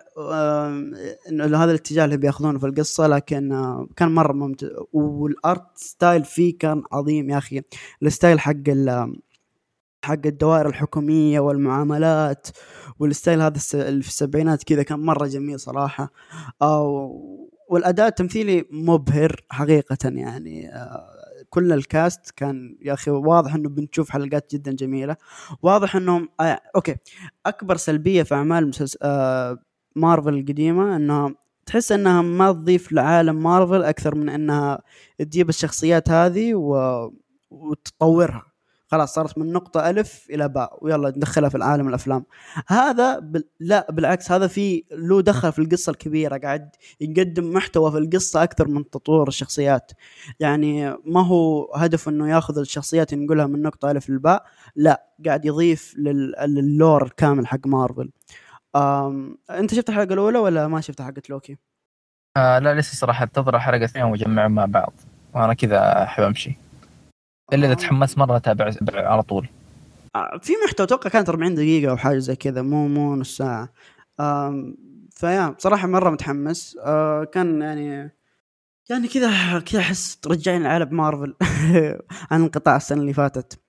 إنه 1.29 1.65
هذا 1.65 1.71
الاتجاه 1.71 2.05
اللي 2.05 2.17
بياخذونه 2.17 2.59
في 2.59 2.67
القصة 2.67 3.07
لكن 3.07 3.53
آه، 3.53 3.89
كان 3.97 4.15
مرة 4.15 4.33
ممتع. 4.33 4.67
وال 4.93 5.22
art 5.22 5.67
style 5.75 6.25
فيه 6.25 6.59
كان 6.59 6.83
عظيم 6.93 7.31
يا 7.31 7.39
أخي. 7.39 7.63
ال 8.03 8.09
style 8.09 8.41
حق 8.41 8.53
حق 10.05 10.27
الدوائر 10.27 10.69
الحكومية 10.69 11.41
والمعاملات 11.41 12.47
وال 12.99 13.11
style 13.11 13.41
هذا 13.41 13.61
اللي 13.75 14.03
في 14.03 14.09
السبعينات 14.09 14.65
كذا 14.65 14.83
كان 14.83 15.01
مرة 15.01 15.27
جميل 15.27 15.61
صراحة. 15.61 16.13
والأداء 17.71 18.09
التمثيلي 18.09 18.65
مبهر 18.71 19.45
حقيقة 19.51 19.99
يعني 20.05 20.75
آه، 20.75 21.24
كل 21.55 21.73
ال 21.73 21.84
cast 21.84 22.31
كان 22.31 22.77
يا 22.83 22.93
أخي 22.93 23.11
واضح 23.11 23.55
إنه 23.55 23.69
بنشوف 23.69 24.11
حلقات 24.11 24.55
جدا 24.55 24.73
جميلة. 24.73 25.17
واضح 25.63 25.97
إنهم 25.97 26.29
آه 26.41 26.61
أوكي. 26.77 26.97
أكبر 27.47 27.77
سلبية 27.77 28.23
في 28.23 28.35
أعمال 28.35 28.69
مسلسل 28.69 28.99
آه 29.03 29.59
مارفل 29.97 30.35
القديمة 30.35 30.97
إنها 30.97 31.35
تحس 31.67 31.93
إنها 31.93 32.23
ما 32.23 32.53
تضيف 32.53 32.93
لعالم 32.93 33.43
مارفل 33.43 33.83
أكثر 33.83 34.15
من 34.15 34.29
إنها 34.29 34.83
تجيب 35.19 35.49
الشخصيات 35.49 36.11
هذه 36.11 36.55
و... 36.55 37.11
وتطورها. 37.51 38.54
خلاص 38.95 39.15
صارت 39.15 39.39
من 39.39 39.53
نقطة 39.53 39.91
ألف 39.91 40.27
إلى 40.31 40.49
باء 40.49 40.79
ويلا 40.81 41.09
ندخلها 41.09 41.49
في 41.49 41.55
العالم 41.55 41.89
الأفلام. 41.89 42.25
هذا 42.69 43.19
ب... 43.19 43.43
لا 43.61 43.87
بالعكس 43.91 44.33
هذا 44.33 44.47
في 44.47 44.85
له 44.93 45.23
دخل 45.23 45.53
في 45.53 45.59
القصة 45.59 45.91
الكبيرة 45.91 46.39
قاعد 46.39 46.71
يقدم 47.01 47.53
محتوى 47.53 47.91
في 47.91 47.99
القصة 47.99 48.43
أكثر 48.43 48.69
من 48.69 48.91
تطوير 48.91 49.29
الشخصيات. 49.29 49.93
يعني 50.41 50.91
ما 51.05 51.27
هو 51.27 51.75
هدف 51.75 52.09
أنه 52.09 52.31
ياخذ 52.31 52.59
الشخصيات 52.59 53.13
ينقلها 53.13 53.47
من 53.47 53.63
نقطة 53.63 53.91
ألف 53.91 54.11
للباء؟ 54.11 54.45
لا 54.77 55.07
قاعد 55.27 55.45
يضيف 55.45 55.95
لل... 55.99 56.35
للور 56.47 57.05
الكامل 57.05 57.47
حق 57.47 57.67
مارفل. 57.67 58.11
أم... 58.77 59.39
أنت 59.51 59.75
شفت 59.75 59.89
الحلقة 59.89 60.15
الأولى 60.15 60.39
ولا 60.39 60.69
ما 60.69 60.81
شفت 60.81 61.03
حقة 61.03 61.23
لوكي؟ 61.29 61.59
آه 62.37 62.59
لا 62.59 62.75
لسه 62.75 62.97
صراحة 62.97 63.25
أنتظر 63.25 63.57
الحلقة 63.57 63.85
الثانية 63.85 64.11
وأجمعهم 64.11 64.53
مع 64.53 64.65
بعض. 64.65 64.93
وأنا 65.35 65.55
كذا 65.55 66.03
أحب 66.03 66.23
أمشي. 66.23 66.64
إلا 67.53 67.67
إذا 67.67 67.75
تحمست 67.75 68.19
مرة 68.19 68.37
اتابع 68.37 68.73
على 68.93 69.23
طول. 69.23 69.49
آه، 70.17 70.39
في 70.43 70.53
محتوى 70.67 70.87
أتوقع 70.87 71.11
كانت 71.11 71.29
40 71.29 71.55
دقيقة 71.55 71.91
أو 71.91 71.97
حاجة 71.97 72.19
زي 72.19 72.37
كذا 72.37 72.63
مو 72.63 72.89
مو 72.89 73.17
نص 73.17 73.37
ساعة. 73.37 73.69
فيا 75.11 75.49
بصراحه 75.49 75.89
مرة 75.89 76.11
متحمس. 76.11 76.79
آه، 76.85 77.25
كان 77.25 77.63
يعني 77.63 78.11
يعني 78.91 79.09
كذا 79.09 79.61
كذا 79.61 79.81
أحس 79.81 80.17
ترجعني 80.17 80.65
لعالم 80.65 80.97
مارفل 80.97 81.35
عن 82.31 82.43
انقطاع 82.43 82.77
السنة 82.77 83.01
اللي 83.01 83.13
فاتت. 83.13 83.61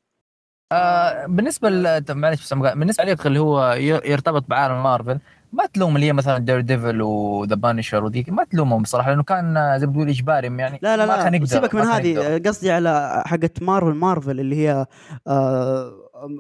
آه 0.72 1.26
بالنسبة 1.26 1.70
معلش 2.10 2.54
بالنسبة 2.54 3.04
لك 3.04 3.28
اللي 3.28 3.40
هو 3.40 3.74
يرتبط 4.06 4.44
بعالم 4.48 4.84
مارفل 4.84 5.20
ما 5.56 5.66
تلوم 5.66 5.96
اللي 5.96 6.08
هي 6.08 6.14
مثلا 6.14 6.38
Daredevil 6.38 7.02
و 7.02 7.15
The 7.15 7.56
Punisher 7.56 8.04
وذيك 8.04 8.30
ما 8.30 8.44
تلومهم 8.44 8.82
بصراحة 8.82 9.10
لأنه 9.10 9.24
كان 9.24 9.76
زي 9.80 9.88
ما 9.88 9.94
تقول 9.94 10.10
إجباري 10.10 10.48
يعني 10.58 10.80
لا 10.82 10.98
لا 10.98 11.06
لا 11.06 11.46
سيبك 11.46 11.76
من 11.76 11.82
هذه 11.82 12.42
قصدي 12.46 12.72
على 12.72 13.24
حقه 13.26 13.50
Marvel 13.62 13.94
Marvel 13.94 14.40
اللي 14.40 14.56
هي 14.56 14.86
آه 15.28 15.92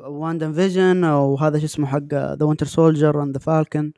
WandaVision 0.07 1.03
وهذا 1.03 1.59
شو 1.59 1.65
اسمه 1.65 1.87
حق 1.87 2.13
The 2.13 2.45
Winter 2.45 2.65
Soldier 2.65 3.23
and 3.23 3.33
The 3.33 3.39
Falcon 3.39 3.91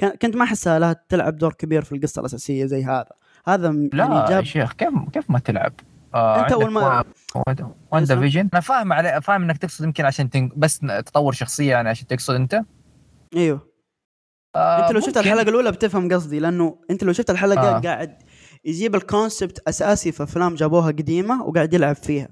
كنت 0.00 0.36
ما 0.36 0.44
أحسها 0.44 0.78
لها 0.78 0.96
تلعب 1.08 1.38
دور 1.38 1.52
كبير 1.52 1.82
في 1.82 1.92
القصة 1.94 2.20
الأساسية 2.20 2.66
زي 2.66 2.84
هذا. 2.84 3.06
هذا 3.46 3.70
لا 3.70 4.04
يعني 4.04 4.28
جاب... 4.28 4.38
يا 4.38 4.42
شيخ 4.42 4.72
كيف 4.72 4.88
كيف 5.12 5.30
ما 5.30 5.38
تلعب؟ 5.38 5.72
آه 6.14 6.40
أنت 6.40 6.52
أول 6.52 6.70
ما 6.70 7.04
واندا 7.92 8.20
فيجن 8.20 8.48
أنا 8.52 8.60
فاهم 8.60 8.92
علي 8.92 9.20
فاهم 9.22 9.42
إنك 9.42 9.58
تقصد 9.58 9.84
يمكن 9.84 10.04
عشان 10.04 10.30
تن... 10.30 10.50
بس 10.56 10.78
تطور 10.78 11.32
شخصية 11.32 11.70
يعني 11.70 11.88
عشان 11.88 12.06
تقصد 12.06 12.34
أنت؟ 12.34 12.62
أيوه. 13.36 13.65
آه 14.56 14.84
انت 14.84 14.92
لو 14.92 15.00
شفت 15.00 15.16
الحلقة 15.16 15.48
الأولى 15.48 15.72
بتفهم 15.72 16.12
قصدي 16.12 16.38
لأنه 16.38 16.78
انت 16.90 17.04
لو 17.04 17.12
شفت 17.12 17.30
الحلقة 17.30 17.76
آه. 17.76 17.80
قاعد 17.80 18.22
يجيب 18.64 18.94
الكونسبت 18.94 19.68
أساسي 19.68 20.12
في 20.12 20.22
أفلام 20.22 20.54
جابوها 20.54 20.86
قديمة 20.86 21.44
وقاعد 21.44 21.74
يلعب 21.74 21.96
فيها. 21.96 22.28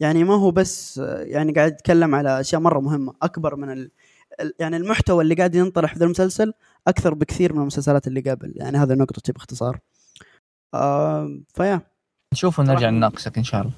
يعني 0.00 0.24
ما 0.24 0.34
هو 0.34 0.50
بس 0.50 0.98
يعني 1.06 1.52
قاعد 1.52 1.72
يتكلم 1.72 2.14
على 2.14 2.40
أشياء 2.40 2.60
مرة 2.60 2.80
مهمة 2.80 3.14
أكبر 3.22 3.56
من 3.56 3.72
ال... 3.72 3.90
يعني 4.58 4.76
المحتوى 4.76 5.22
اللي 5.24 5.34
قاعد 5.34 5.54
ينطرح 5.54 5.94
في 5.94 6.04
المسلسل 6.04 6.52
أكثر 6.88 7.14
بكثير 7.14 7.52
من 7.52 7.60
المسلسلات 7.60 8.06
اللي 8.06 8.20
قبل. 8.20 8.52
يعني 8.56 8.78
هذا 8.78 8.94
نقطتي 8.94 9.32
باختصار. 9.32 9.78
آه 10.74 11.38
ف 11.54 11.58
yeah. 11.58 11.80
نشوف 12.32 12.58
ونرجع 12.58 12.90
نناقشك 12.90 13.38
إن 13.38 13.44
شاء 13.44 13.60
الله. 13.60 13.72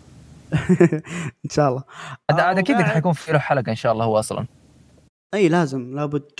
إن 1.44 1.50
شاء 1.50 1.68
الله. 1.68 1.82
عاد 2.30 2.58
أكيد 2.58 2.76
حيكون 2.76 3.12
في 3.12 3.32
له 3.32 3.38
حلقة 3.38 3.70
إن 3.70 3.76
شاء 3.76 3.92
الله 3.92 4.04
هو 4.04 4.18
أصلا. 4.18 4.46
إي 5.34 5.48
لازم. 5.48 5.94
لابد. 5.94 6.30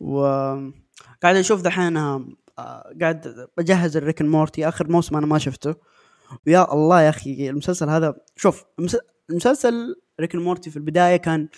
و 0.00 0.20
قاعد 1.22 1.36
أشوف 1.36 1.62
دحين 1.62 1.96
آه، 1.96 2.24
قاعد 3.00 3.48
بجهز 3.58 3.96
ال 3.96 4.00
Rick 4.00 4.16
and 4.16 4.28
Morty 4.28 4.68
آخر 4.68 4.88
موسم 4.88 5.16
أنا 5.16 5.26
ما 5.26 5.38
شفته. 5.38 5.74
ويا 6.46 6.72
الله 6.72 7.02
يا 7.02 7.08
أخي 7.08 7.50
المسلسل 7.50 7.88
هذا 7.88 8.14
شوف 8.36 8.64
المسلسل 9.30 9.94
Rick 10.20 10.34
and 10.34 10.47
Morty 10.47 10.70
في 10.70 10.76
البداية 10.76 11.16
كان 11.16 11.48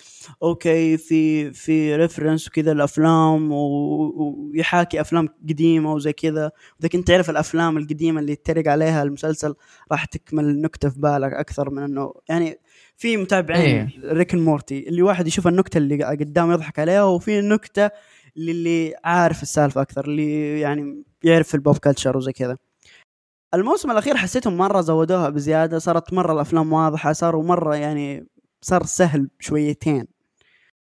أوكي 0.43 0.97
في 0.97 1.51
في 1.53 1.95
reference 1.95 2.47
وكذا 2.47 2.71
الأفلام 2.71 3.51
ويحاكي 3.51 5.01
أفلام 5.01 5.29
قديمة 5.49 5.93
وزي 5.93 6.13
كذا 6.13 6.51
اذا 6.79 6.89
كنت 6.89 7.07
تعرف 7.07 7.29
الأفلام 7.29 7.77
القديمة 7.77 8.19
اللي 8.19 8.31
يتريق 8.31 8.67
عليها 8.67 9.03
المسلسل 9.03 9.55
راح 9.91 10.05
تكمل 10.05 10.61
نكتة 10.61 10.89
في 10.89 10.99
بالك 10.99 11.33
أكثر 11.33 11.69
من 11.69 11.83
إنه 11.83 12.13
يعني 12.29 12.59
في 12.97 13.17
متابعين 13.17 13.61
إيه. 13.63 14.13
Rick 14.13 14.35
and 14.35 14.55
Morty 14.55 14.87
اللي 14.89 15.01
واحد 15.01 15.27
يشوف 15.27 15.47
النكتة 15.47 15.77
اللي 15.77 16.03
قدامه 16.03 16.53
يضحك 16.53 16.79
عليها 16.79 17.03
وفي 17.03 17.41
نكتة 17.41 17.89
للي 18.35 18.95
عارف 19.03 19.43
السالفة 19.43 19.81
أكثر 19.81 20.05
اللي 20.05 20.59
يعني 20.59 21.03
يعرف 21.23 21.55
ال 21.55 21.61
pop 21.61 21.77
culture 21.77 22.17
وزي 22.17 22.31
كذا 22.31 22.57
الموسم 23.53 23.91
الأخير 23.91 24.17
حسيتهم 24.17 24.57
مرة 24.57 24.81
زودوها 24.81 25.29
بزيادة 25.29 25.79
صارت 25.79 26.13
مرة 26.13 26.33
الأفلام 26.33 26.73
واضحة 26.73 27.13
صاروا 27.13 27.43
مره 27.43 27.75
يعني 27.75 28.27
صار 28.61 28.83
سهل 28.83 29.29
شويتين 29.39 30.07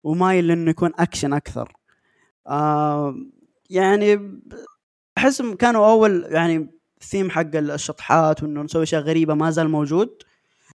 ومايل 0.03 0.51
انه 0.51 0.69
يكون 0.69 0.91
أكشن 0.99 1.33
أكثر. 1.33 1.73
آه 2.47 3.15
يعني 3.69 4.39
أحس 5.17 5.41
كانوا 5.41 5.91
أول 5.91 6.25
يعني 6.29 6.69
ثيم 7.01 7.29
حق 7.29 7.55
الشطحات 7.55 8.43
وإنه 8.43 8.61
نسوي 8.61 8.83
أشياء 8.83 9.01
غريبة 9.01 9.33
ما 9.33 9.49
زال 9.51 9.69
موجود 9.69 10.09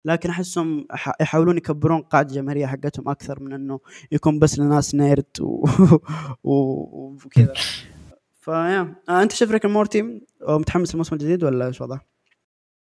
لكن 0.04 0.30
أحسهم 0.30 0.86
يحاولون 1.20 1.56
يكبرون 1.56 2.02
قاعدة 2.02 2.28
الجماهيريه 2.30 2.66
حقتهم 2.66 3.08
أكثر 3.08 3.40
من 3.40 3.52
إنه 3.52 3.80
يكون 4.12 4.38
بس 4.38 4.58
لناس 4.58 4.94
nerd 4.94 5.24
وكذا. 6.44 7.54
ف 8.40 8.51
yeah 8.51 8.94
آه 9.08 9.22
أنت 9.22 9.32
شايف 9.32 9.50
Rick 9.50 9.66
and 9.66 9.85
Morty؟ 9.85 10.22
متحمس 10.48 10.94
للموسم 10.94 11.16
الجديد 11.16 11.44
ولا 11.44 11.66
إيش 11.66 11.80
وضعه؟ 11.80 12.00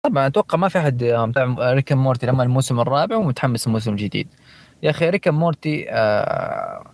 طبعا 0.03 0.27
أتوقع 0.27 0.59
ما 0.59 0.69
في 0.69 0.79
أحد 0.79 1.05
متابع 1.05 1.73
Rick 1.73 1.93
and 1.93 2.05
Morty 2.05 2.27
لما 2.27 2.43
الموسم 2.43 2.81
الرابع 2.81 3.17
ومتحمس 3.17 3.67
للموسم 3.67 3.93
الجديد. 3.93 4.29
يا 4.83 4.91
أخي 4.91 5.11
Rick 5.11 5.29
and 5.29 5.50
Morty 5.50 5.87
آه 5.91 6.85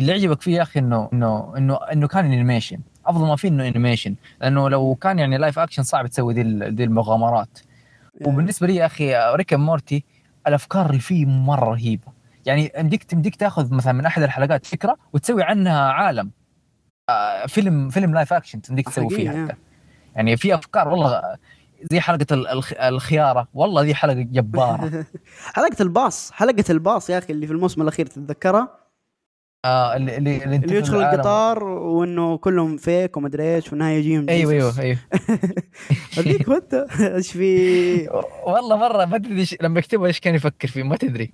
اللي 0.00 0.12
يعجبك 0.12 0.40
فيه 0.40 0.56
يا 0.56 0.62
أخي 0.62 0.80
إنه 0.80 1.08
إنه 1.12 1.56
إنه 1.56 1.76
إنه 1.92 2.08
كان 2.08 2.24
animation 2.24 2.80
أفضل 3.06 3.26
ما 3.26 3.36
فيه 3.36 3.48
إنه 3.48 3.68
animation 3.68 4.14
لأنه 4.40 4.68
لو 4.68 4.94
كان 4.94 5.18
يعني 5.18 5.38
live 5.38 5.58
action 5.58 5.82
صعب 5.82 6.06
تسوي 6.06 6.34
ذي 6.34 6.42
ذي 6.68 6.84
المغامرات. 6.84 7.58
وبالنسبة 8.26 8.66
لي 8.66 8.76
يا 8.76 8.86
أخي 8.86 9.14
Rick 9.34 9.54
and 9.54 9.73
Morty 9.73 10.04
الأفكار 10.46 10.86
اللي 10.86 11.00
فيه 11.00 11.26
مرة 11.26 11.64
رهيبة. 11.70 12.12
يعني 12.46 12.72
يمديك 12.78 13.04
تمديك 13.04 13.36
تاخذ 13.36 13.74
مثلا 13.74 13.92
من 13.92 14.06
أحد 14.06 14.22
الحلقات 14.22 14.66
فكرة 14.66 14.96
وتسوي 15.12 15.42
عنها 15.42 15.80
عالم. 15.80 16.26
آه 16.26 16.39
فيلم 17.48 17.88
فيلم 17.88 18.14
live 18.14 18.32
action 18.32 18.62
تمديك 18.62 18.88
تسوي 18.88 19.10
فيه 19.10 19.30
حتى. 19.30 19.56
يعني 20.16 20.36
في 20.36 20.54
أفكار 20.54 20.88
والله 20.88 21.36
زي 21.90 22.00
حلقة 22.00 22.26
الخيارة. 22.88 23.48
والله 23.54 23.82
ذي 23.82 23.94
حلقة 23.94 24.20
جبارة. 24.20 25.06
حلقة 25.56 25.82
الباص 25.82 26.32
حلقة 26.32 26.64
الباص 26.70 27.10
يا 27.10 27.18
أخي 27.18 27.32
اللي 27.32 27.46
في 27.46 27.52
الموسم 27.52 27.82
الأخير 27.82 28.06
تتذكرها؟ 28.06 28.80
آه 29.64 29.96
اللي 29.96 30.16
اللي, 30.16 30.44
اللي 30.44 30.76
يدخل 30.76 31.02
القطار 31.02 31.64
وإنه 31.64 32.36
كلهم 32.38 32.76
فيك 32.76 33.16
ومدري 33.16 33.54
إيش 33.54 33.72
والنهاية 33.72 33.98
يجيهم 33.98 34.28
أيوه 34.28 34.52
أيوه 34.52 34.80
أيوه. 34.80 34.98
هذيك 36.18 36.48
وأنت 36.48 36.86
إيش 37.00 37.32
في؟ 37.32 38.08
والله 38.46 38.76
مرة 38.76 39.04
ما 39.04 39.16
ادري 39.16 39.46
لما 39.60 39.78
يكتبوا 39.78 40.06
إيش 40.06 40.20
كان 40.20 40.34
يفكر 40.34 40.68
فيه 40.68 40.82
ما 40.82 40.96
تدري. 40.96 41.32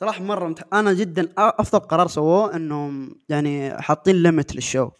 صراحة 0.00 0.22
مرة 0.22 0.48
متح... 0.48 0.62
أنا 0.72 0.92
جدا 0.92 1.28
أفضل 1.38 1.78
قرار 1.78 2.06
سووه 2.06 2.56
إنهم 2.56 3.20
يعني 3.28 3.82
حاطين 3.82 4.22
ليمت 4.22 4.54
للشو. 4.54 4.90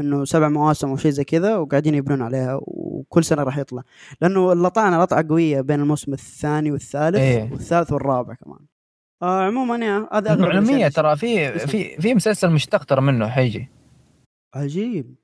إنه 0.00 0.24
سبع 0.24 0.48
مواسم 0.48 0.88
أو 0.88 0.96
شيء 0.96 1.10
زي 1.10 1.24
كذا 1.24 1.56
وقاعدين 1.56 1.94
يبنون 1.94 2.22
عليها 2.22 2.60
وكل 2.62 3.24
سنة 3.24 3.42
راح 3.42 3.58
يطلع. 3.58 3.82
لأنه 4.20 4.54
لطعنا 4.54 5.02
لطعه 5.02 5.26
قويه 5.28 5.60
بين 5.60 5.80
الموسم 5.80 6.12
الثاني 6.12 6.72
والثالث 6.72 7.16
إيه. 7.16 7.52
والثالث 7.52 7.92
والرابع 7.92 8.34
كمان. 8.34 8.58
آه 9.22 9.42
عموما 9.46 9.76
يا 9.76 10.08
هذا 10.12 10.36
معلوميه 10.36 10.88
ترى 10.88 11.16
في 11.16 11.58
في 11.58 12.00
في 12.00 12.14
مسلسل 12.14 12.50
مشتق 12.50 12.84
ترى 12.84 13.00
منه 13.00 13.28
حيجي. 13.28 13.68
عجيب. 14.54 15.14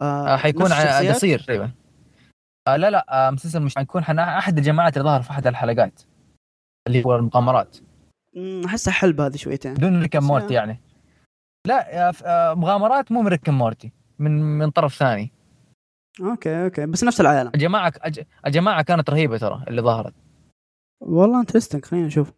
آه, 0.00 0.34
آه 0.34 0.36
حيكون 0.36 0.72
قصير. 0.72 1.38
تقريبا 1.38 1.70
آه 2.68 2.76
لا 2.76 2.90
لا 2.90 3.28
آه 3.28 3.30
مسلسل 3.30 3.62
مش 3.62 3.74
حيكون 3.74 4.02
أحد 4.02 4.58
الجماعات 4.58 4.96
اللي 4.96 5.08
ظهر 5.08 5.22
في 5.22 5.30
أحد 5.30 5.46
الحلقات. 5.46 6.02
اللي 6.86 7.04
هو 7.04 7.16
المغامرات. 7.16 7.76
أحسها 8.66 8.92
حلبة 8.92 9.26
هذه 9.26 9.36
شويتين. 9.36 9.74
بدون 9.74 10.02
Rick 10.02 10.16
and 10.16 10.30
Morty 10.30 10.54
يعني. 10.54 10.80
لا 11.66 12.08
آه، 12.24 12.54
مغامرات 12.54 13.12
مو 13.12 13.22
من 13.22 13.28
Rick 13.28 13.48
and 13.48 13.64
Morty 13.64 13.92
من 14.18 14.58
من 14.58 14.70
طرف 14.70 14.94
ثاني. 14.94 15.32
أوكي 16.20 16.64
أوكي 16.64 16.86
بس 16.86 17.04
نفس 17.04 17.20
العالم. 17.20 17.50
الجماعة 17.54 17.92
الجماعة 18.46 18.82
كانت 18.82 19.10
رهيبة 19.10 19.38
ترى 19.38 19.64
اللي 19.68 19.82
ظهرت. 19.82 20.14
والله 21.00 21.40
interesting 21.40 21.84
خلينا 21.84 22.06
نشوف. 22.06 22.32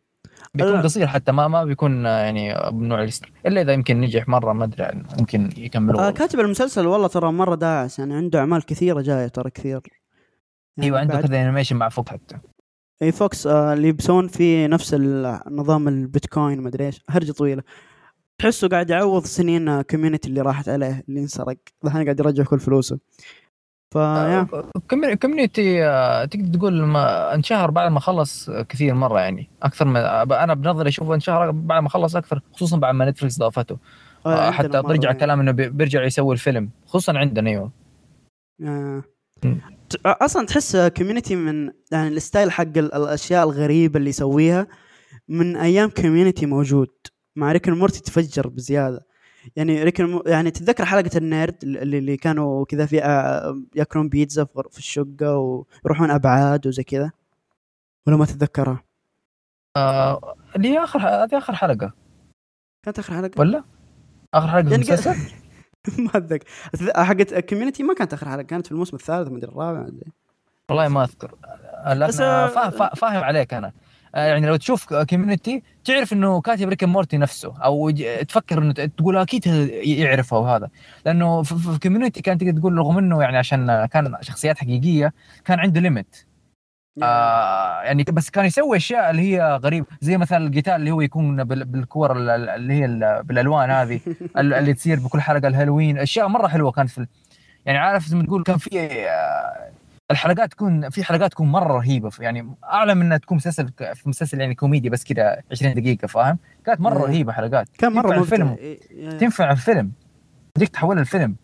بيكون 0.55 0.83
قصير 0.83 1.07
حتى 1.07 1.33
ما 1.33 1.49
ما 1.49 1.65
بيكون 1.65 2.07
آه، 2.07 2.19
يعني 2.19 2.71
بنوع 2.71 3.03
الستر 3.03 3.33
إلا 3.47 3.61
إذا 3.61 3.73
يمكن 3.73 4.01
نجح 4.01 4.29
مرة 4.29 4.53
ما 4.53 4.65
أدري 4.65 5.03
ممكن 5.19 5.51
يكملوا 5.57 6.09
آه 6.09 6.11
كاتب 6.11 6.41
المسلسل 6.41 6.87
والله 6.87 7.09
ترى 7.09 7.33
مرة 7.33 7.55
داعس 7.55 7.99
يعني 7.99 8.15
عنده 8.15 8.39
أعمال 8.39 8.67
كثيرة 8.67 9.01
جاية 9.01 9.29
ترى 9.29 9.51
كثير. 9.51 9.81
يعني 10.77 10.87
أيوه 10.87 11.01
عنده 11.01 11.21
كذا 11.21 11.43
animation 11.43 11.77
مع 11.77 11.89
Fox 11.89 12.11
حتى. 12.11 12.39
اي 13.03 13.13
Fox 13.13 13.47
آه 13.47 13.73
اللي 13.73 13.89
يبسون 13.89 14.29
في 14.29 14.67
نفس 14.67 14.95
النظام 14.95 15.89
البيتكوين 15.89 16.61
ما 16.61 16.69
أدري 16.69 16.87
إيش 16.87 17.01
هرجة 17.11 17.33
طويلة. 17.33 17.63
تحسه 18.39 18.69
قاعد 18.69 18.91
يعوض 18.91 19.25
سنين 19.25 19.83
Community 19.83 20.29
اللي 20.29 20.41
راحت 20.41 20.69
عليه 20.69 21.05
اللي 21.09 21.21
انسرق. 21.21 21.57
الحين 21.85 22.05
قاعد 22.05 22.21
يرجع 22.21 22.45
كل 22.45 22.61
فلوسه. 22.61 22.99
ف 23.95 23.99
Community 25.23 25.85
آه، 25.85 26.25
تقدر 26.25 26.59
تقول 26.59 26.83
ما 26.83 27.35
انشهر 27.35 27.71
بعد 27.71 27.93
ما 27.93 28.01
خلص 28.01 28.51
كثير 28.51 28.95
مرة 28.95 29.21
يعني. 29.21 29.51
أكثر 29.63 29.85
من 29.85 29.97
أنا 29.97 30.55
بنظري 30.55 30.89
اشوفه 30.89 31.15
انشهر 31.15 31.51
بعد 31.51 31.83
ما 31.83 31.89
خلص 31.89 32.17
أكثر 32.17 32.43
خصوصا 32.53 32.77
بعد 32.77 32.95
ما 32.95 33.11
Netflix 33.11 33.39
ضافته. 33.39 33.79
آه, 34.27 34.49
آه، 34.49 34.51
حتى 34.51 34.83
برجع 34.83 35.13
كلام 35.13 35.41
إنه 35.41 35.53
بيرجع 35.53 36.05
يسوي 36.05 36.35
الفيلم 36.35 36.71
خصوصا 36.87 37.19
عندنا 37.19 37.51
أيوه 37.51 37.71
آه. 38.65 39.03
أصلا 40.07 40.47
تحس 40.47 40.77
Community 40.77 41.37
من 41.37 41.73
يعني 41.93 42.09
ال 42.09 42.16
style 42.16 42.51
حق 42.51 42.77
الأشياء 42.77 43.45
الغريبة 43.45 43.99
اللي 43.99 44.11
يسويها 44.11 44.67
من 45.29 45.57
أيام 45.57 45.91
Community 45.91 46.47
موجود 46.47 46.91
مع 47.37 47.53
Rick 47.53 47.69
Morty 47.69 48.01
تفجر 48.01 48.49
بزيادة 48.49 49.07
يعني 49.57 49.83
ريك 49.83 50.03
يعني 50.27 50.51
تتذكر 50.51 50.85
حلقة 50.85 51.11
ال 51.17 51.25
nerd 51.25 51.57
اللي, 51.63 51.99
اللي 51.99 52.17
كانوا 52.17 52.65
كذا 52.65 52.87
في 52.87 53.05
آه، 53.05 53.63
يأكلون 53.75 54.09
بيتزا 54.09 54.45
في 54.45 54.79
الشقة 54.79 55.37
ويروحون 55.37 56.11
أبعاد 56.11 56.67
وزي 56.67 56.83
كذا 56.83 57.11
ولا 58.07 58.17
ما 58.17 58.25
تتذكرها؟ 58.25 58.85
آه 59.77 60.37
اللي 60.57 60.79
آخر 60.79 60.99
هذه 60.99 61.39
آخر 61.39 61.55
حلقة 61.55 61.93
كانت 62.85 62.99
آخر 62.99 63.15
حلقة 63.15 63.41
ولا؟ 63.41 63.65
آخر 64.35 64.49
حلقة 64.49 64.71
يعني 64.71 64.75
المسلسل؟ 64.75 65.15
ما 65.99 66.11
أتذكر. 66.15 66.47
حقت 66.97 67.33
ال 67.33 67.38
Community 67.38 67.83
ما 67.83 67.95
كانت 67.95 68.13
آخر 68.13 68.29
حلقة 68.29 68.43
كانت 68.43 68.67
في 68.67 68.73
الموسم 68.73 68.97
الثالث 68.97 69.29
ما 69.29 69.39
أدري 69.39 69.51
الرابع 69.53 69.87
والله 70.69 70.89
ما 70.89 71.05
أذكر. 71.05 71.35
لكن 71.87 72.13
فاهم, 72.13 72.71
فاهم 72.71 73.25
عليك 73.25 73.55
أنا. 73.55 73.73
آه، 74.15 74.27
يعني 74.27 74.47
لو 74.47 74.57
تشوف 74.57 74.95
Community 74.95 75.63
تعرف 75.85 76.13
إنه 76.13 76.41
كاتب 76.41 76.69
Rick 76.69 76.85
Morty 76.85 77.19
نفسه 77.19 77.55
أو 77.65 77.91
تفكر 78.29 78.59
إنه 78.59 78.73
تقول 78.73 79.17
أكيد 79.17 79.47
يعرفه 79.85 80.39
وهذا 80.39 80.69
لأنه 81.07 81.43
في 81.43 81.79
Community 81.83 82.23
كان 82.23 82.39
تقدر 82.39 82.61
تقول 82.61 82.79
رغم 82.79 82.99
إنه 82.99 83.23
يعني 83.23 83.39
عشان 83.39 83.87
كان 83.87 84.17
شخصيات 84.21 84.59
حقيقية 84.59 85.13
كان 85.45 85.59
عنده 85.61 85.81
limit 85.81 86.17
آه 87.03 87.83
يعني 87.83 88.03
بس 88.03 88.31
كان 88.31 88.45
يسوي 88.45 88.77
أشياء 88.77 89.11
اللي 89.11 89.23
هي 89.23 89.59
غريبه 89.63 89.87
زي 90.01 90.17
مثلا 90.17 90.47
القتال 90.47 90.75
اللي 90.75 90.91
هو 90.91 91.01
يكون 91.01 91.45
بالكور 91.45 92.13
اللي 92.17 92.75
هي 92.75 93.23
بالألوان 93.25 93.71
هذه 93.71 94.01
اللي 94.39 94.75
تصير 94.75 95.01
بكل 95.01 95.21
حلقة 95.21 95.49
الهالوين 95.49 95.99
أشياء 95.99 96.29
مرة 96.29 96.49
حلوة 96.49 96.71
كانت 96.71 96.91
في 96.91 97.07
يعني 97.67 97.79
عارف 97.79 98.07
زي 98.07 98.17
ما 98.17 98.23
تقول 98.23 98.43
كان 98.43 98.59
في 98.59 99.09
آه، 99.09 99.71
الحلقات 100.11 100.51
تكون 100.51 100.91
في 100.91 101.05
حلقات 101.05 101.31
تكون 101.31 101.49
مرة 101.49 101.73
رهيبة 101.73 102.11
يعني 102.21 102.55
اعلى 102.65 102.95
من 102.95 103.03
إنها 103.03 103.17
تكون 103.17 103.37
مسلسل 103.37 103.69
في 103.95 104.09
مسلسل 104.09 104.41
يعني 104.41 104.55
كوميدي 104.55 104.91
بس 104.91 105.05
كذا 105.05 105.43
20 105.51 105.75
دقيقة 105.75 106.07
فاهم؟ 106.07 106.39
كانت 106.67 106.81
مرة 106.81 106.99
رهيبة 106.99 107.33
حلقات. 107.33 107.69
كان 107.79 107.93
مرة 107.93 108.09
تنفع 108.09 108.21
الفيلم. 108.21 108.57
إيه، 108.59 108.79
إيه. 108.91 109.11
تنفع 109.11 109.51
الفيلم. 109.51 109.93
تديك 110.55 110.69
تحولها 110.69 111.01
الفيلم. 111.01 111.37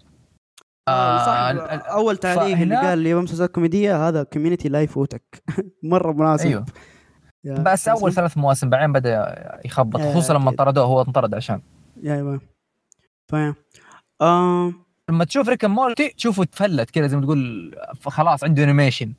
آه 0.88 0.92
آه 0.92 1.76
أول 1.76 2.16
تعليق 2.16 2.58
اللي 2.58 2.76
قال 2.76 2.98
لي 2.98 3.14
مسلسلات 3.14 3.50
كوميدية 3.50 4.08
هذا 4.08 4.22
Community 4.22 4.68
لا 4.68 4.82
يفوتك 4.82 5.42
مرة 5.82 6.12
مناسب. 6.12 6.46
أيوه. 6.46 6.64
بس 7.44 7.88
أول 7.88 8.12
ثلاث 8.12 8.38
مواسم 8.38 8.70
بعدين 8.70 8.92
بدأ 8.92 9.60
يخبط 9.64 10.00
خصوصا 10.00 10.34
لما 10.34 10.50
طردوه 10.50 10.84
هو 10.84 11.02
انطرد 11.02 11.34
عشان. 11.34 11.60
أيوه 12.04 12.40
فاهم. 13.28 13.54
آه 14.20 14.72
لما 15.10 15.24
تشوف 15.24 15.48
Rick 15.48 15.64
Morty 15.64 16.08
تشوفه 16.08 16.44
تفلت 16.44 16.90
كذا 16.90 17.06
زي 17.06 17.16
ما 17.16 17.22
تقول 17.22 17.74
خلاص 18.06 18.44
عنده 18.44 18.64
animation 18.64 19.12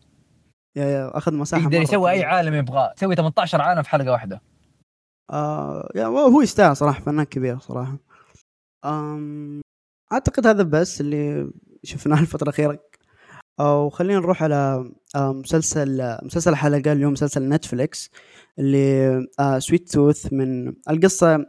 yeah 0.76 0.86
yeah 0.86 1.18
أخذ 1.18 1.34
مساحة 1.34 1.64
يقدر 1.64 1.82
يسوي 1.82 2.12
أي 2.12 2.24
عالم 2.24 2.54
يبغاه. 2.54 2.94
يسوي 2.98 3.16
18 3.16 3.62
عالم 3.62 3.82
في 3.82 3.90
حلقة 3.90 4.12
واحدة. 4.12 4.42
آه 5.32 5.92
yeah 5.96 6.06
هو 6.06 6.42
يستاهل 6.42 6.76
صراحة 6.76 7.02
فنان 7.02 7.24
كبير 7.24 7.60
صراحة. 7.60 7.98
أم... 8.86 9.62
أعتقد 10.14 10.48
هذا 10.48 10.64
بس 10.64 11.02
اللي 11.02 11.52
شفناه 11.84 12.20
الفترة 12.22 12.44
الأخيرة. 12.44 12.80
وخلينا 13.60 14.20
نروح 14.20 14.44
على 14.44 14.92
مسلسل 15.16 16.18
مسلسل 16.24 16.56
حلقة 16.56 16.92
اليوم 16.92 17.14
مسلسل 17.14 17.50
نتفليكس 17.50 18.12
اللي 18.60 19.28
سويت 19.60 19.92
توث 19.92 20.34
من 20.34 20.74
القصة 20.90 21.46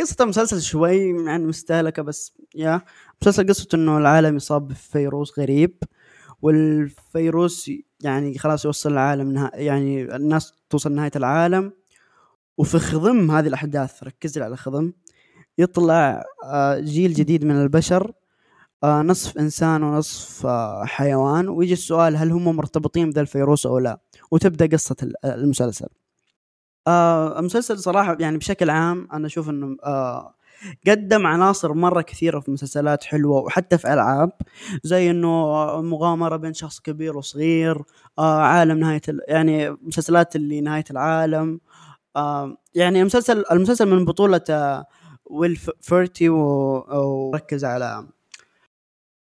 قصة 0.00 0.16
المسلسل 0.20 0.60
شوي 0.62 1.24
يعني 1.26 1.46
مستهلكة 1.46 2.02
بس 2.02 2.32
يا 2.54 2.82
مسلسل 3.22 3.48
قصته 3.48 3.76
إنه 3.76 3.98
العالم 3.98 4.36
يصاب 4.36 4.68
بفيروس 4.68 5.38
غريب 5.38 5.76
والفيروس 6.42 7.70
يعني 8.02 8.38
خلاص 8.38 8.64
يوصل 8.64 8.92
العالم 8.92 9.32
نها... 9.32 9.50
يعني 9.54 10.16
الناس 10.16 10.52
توصل 10.70 10.92
نهاية 10.92 11.10
العالم. 11.16 11.72
وفي 12.58 12.78
خضم 12.78 13.30
هذه 13.30 13.46
الأحداث 13.46 14.02
ركز 14.02 14.38
على 14.38 14.56
خضم. 14.56 14.92
يطلع 15.58 16.24
آه، 16.44 16.78
جيل 16.78 17.12
جديد 17.12 17.44
من 17.44 17.62
البشر 17.62 18.12
آه، 18.84 19.02
نصف 19.02 19.38
إنسان 19.38 19.82
ونصف 19.82 20.46
آه، 20.46 20.84
حيوان 20.84 21.48
ويجي 21.48 21.72
السؤال 21.72 22.16
هل 22.16 22.30
هم 22.30 22.56
مرتبطين 22.56 23.10
بذا 23.10 23.20
الفيروس 23.20 23.66
أو 23.66 23.78
لا؟ 23.78 24.00
وتبدأ 24.30 24.66
قصة 24.66 24.96
المسلسل. 25.24 25.88
المسلسل 27.38 27.78
صراحة 27.78 28.16
يعني 28.20 28.38
بشكل 28.38 28.70
عام 28.70 29.08
أنا 29.12 29.26
أشوف 29.26 29.48
أنه 29.48 29.76
قدم 30.86 31.26
عناصر 31.26 31.72
مرة 31.72 32.00
كثيرة 32.00 32.40
في 32.40 32.50
مسلسلات 32.50 33.04
حلوة 33.04 33.40
وحتى 33.40 33.78
في 33.78 33.92
ألعاب 33.92 34.32
زي 34.84 35.10
إنه 35.10 35.28
مغامرة 35.82 36.36
بين 36.36 36.54
شخص 36.54 36.80
كبير 36.80 37.16
وصغير 37.16 37.82
آه 38.18 38.40
عالم 38.40 38.78
نهاية 38.78 39.00
يعني 39.28 39.70
مسلسلات 39.70 40.36
اللي 40.36 40.60
نهاية 40.60 40.84
العالم 40.90 41.60
آه 42.16 42.56
يعني 42.74 43.00
المسلسل 43.00 43.44
المسلسل 43.52 43.88
من 43.88 44.04
بطولة 44.04 44.40
آه 44.50 44.86
ويل 45.30 45.56
فيرتي 45.80 46.28
وركز 46.28 47.64
على 47.64 48.06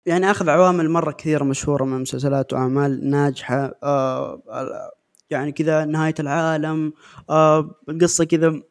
يعني 0.05 0.31
أخذ 0.31 0.49
عوامل 0.49 0.89
مرة 0.89 1.11
كثيرة 1.11 1.43
مشهورة 1.43 1.83
من 1.83 2.01
مسلسلات 2.01 2.53
وأعمال 2.53 3.09
ناجحة 3.09 3.73
آه 3.83 4.91
يعني 5.29 5.51
كذا 5.51 5.85
نهاية 5.85 6.15
العالم 6.19 6.93
آه 7.29 7.75
القصة 7.89 8.23
كذا 8.23 8.61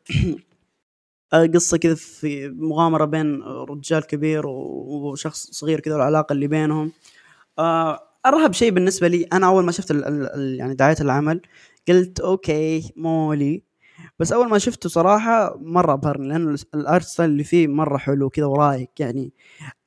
قصه 1.55 1.77
كذا 1.77 1.95
في 1.95 2.49
مغامرة 2.49 3.05
بين 3.05 3.43
رجال 3.43 4.07
كبير 4.07 4.47
وشخص 4.47 5.51
صغير 5.51 5.81
كذا 5.81 5.95
والعلاقة 5.95 6.33
اللي 6.33 6.47
بينهم. 6.47 6.93
آه، 7.59 8.01
أرهب 8.27 8.53
شيء 8.53 8.71
بالنسبة 8.71 9.09
لي 9.09 9.25
أنا 9.33 9.47
أول 9.47 9.65
ما 9.65 9.73
شفت 9.73 9.91
ال 9.91 10.05
ال 10.05 10.57
يعني 10.61 10.75
دعاية 10.75 10.97
العمل 11.01 11.41
قلت 11.89 12.21
okay 12.21 12.93
مو 12.97 13.30
لي 13.30 13.63
بس 14.23 14.33
أول 14.33 14.49
ما 14.49 14.59
شفته 14.59 14.89
صراحة 14.89 15.57
مرة 15.61 15.93
أبهرني 15.93 16.29
لأنه 16.29 16.59
ال 16.75 16.82
art 16.82 17.05
style 17.05 17.31
اللي 17.31 17.45
فيه 17.45 17.67
مرة 17.69 17.97
حلو 17.99 18.31
كذا 18.31 18.47
ورايق 18.47 18.91
يعني. 18.99 19.33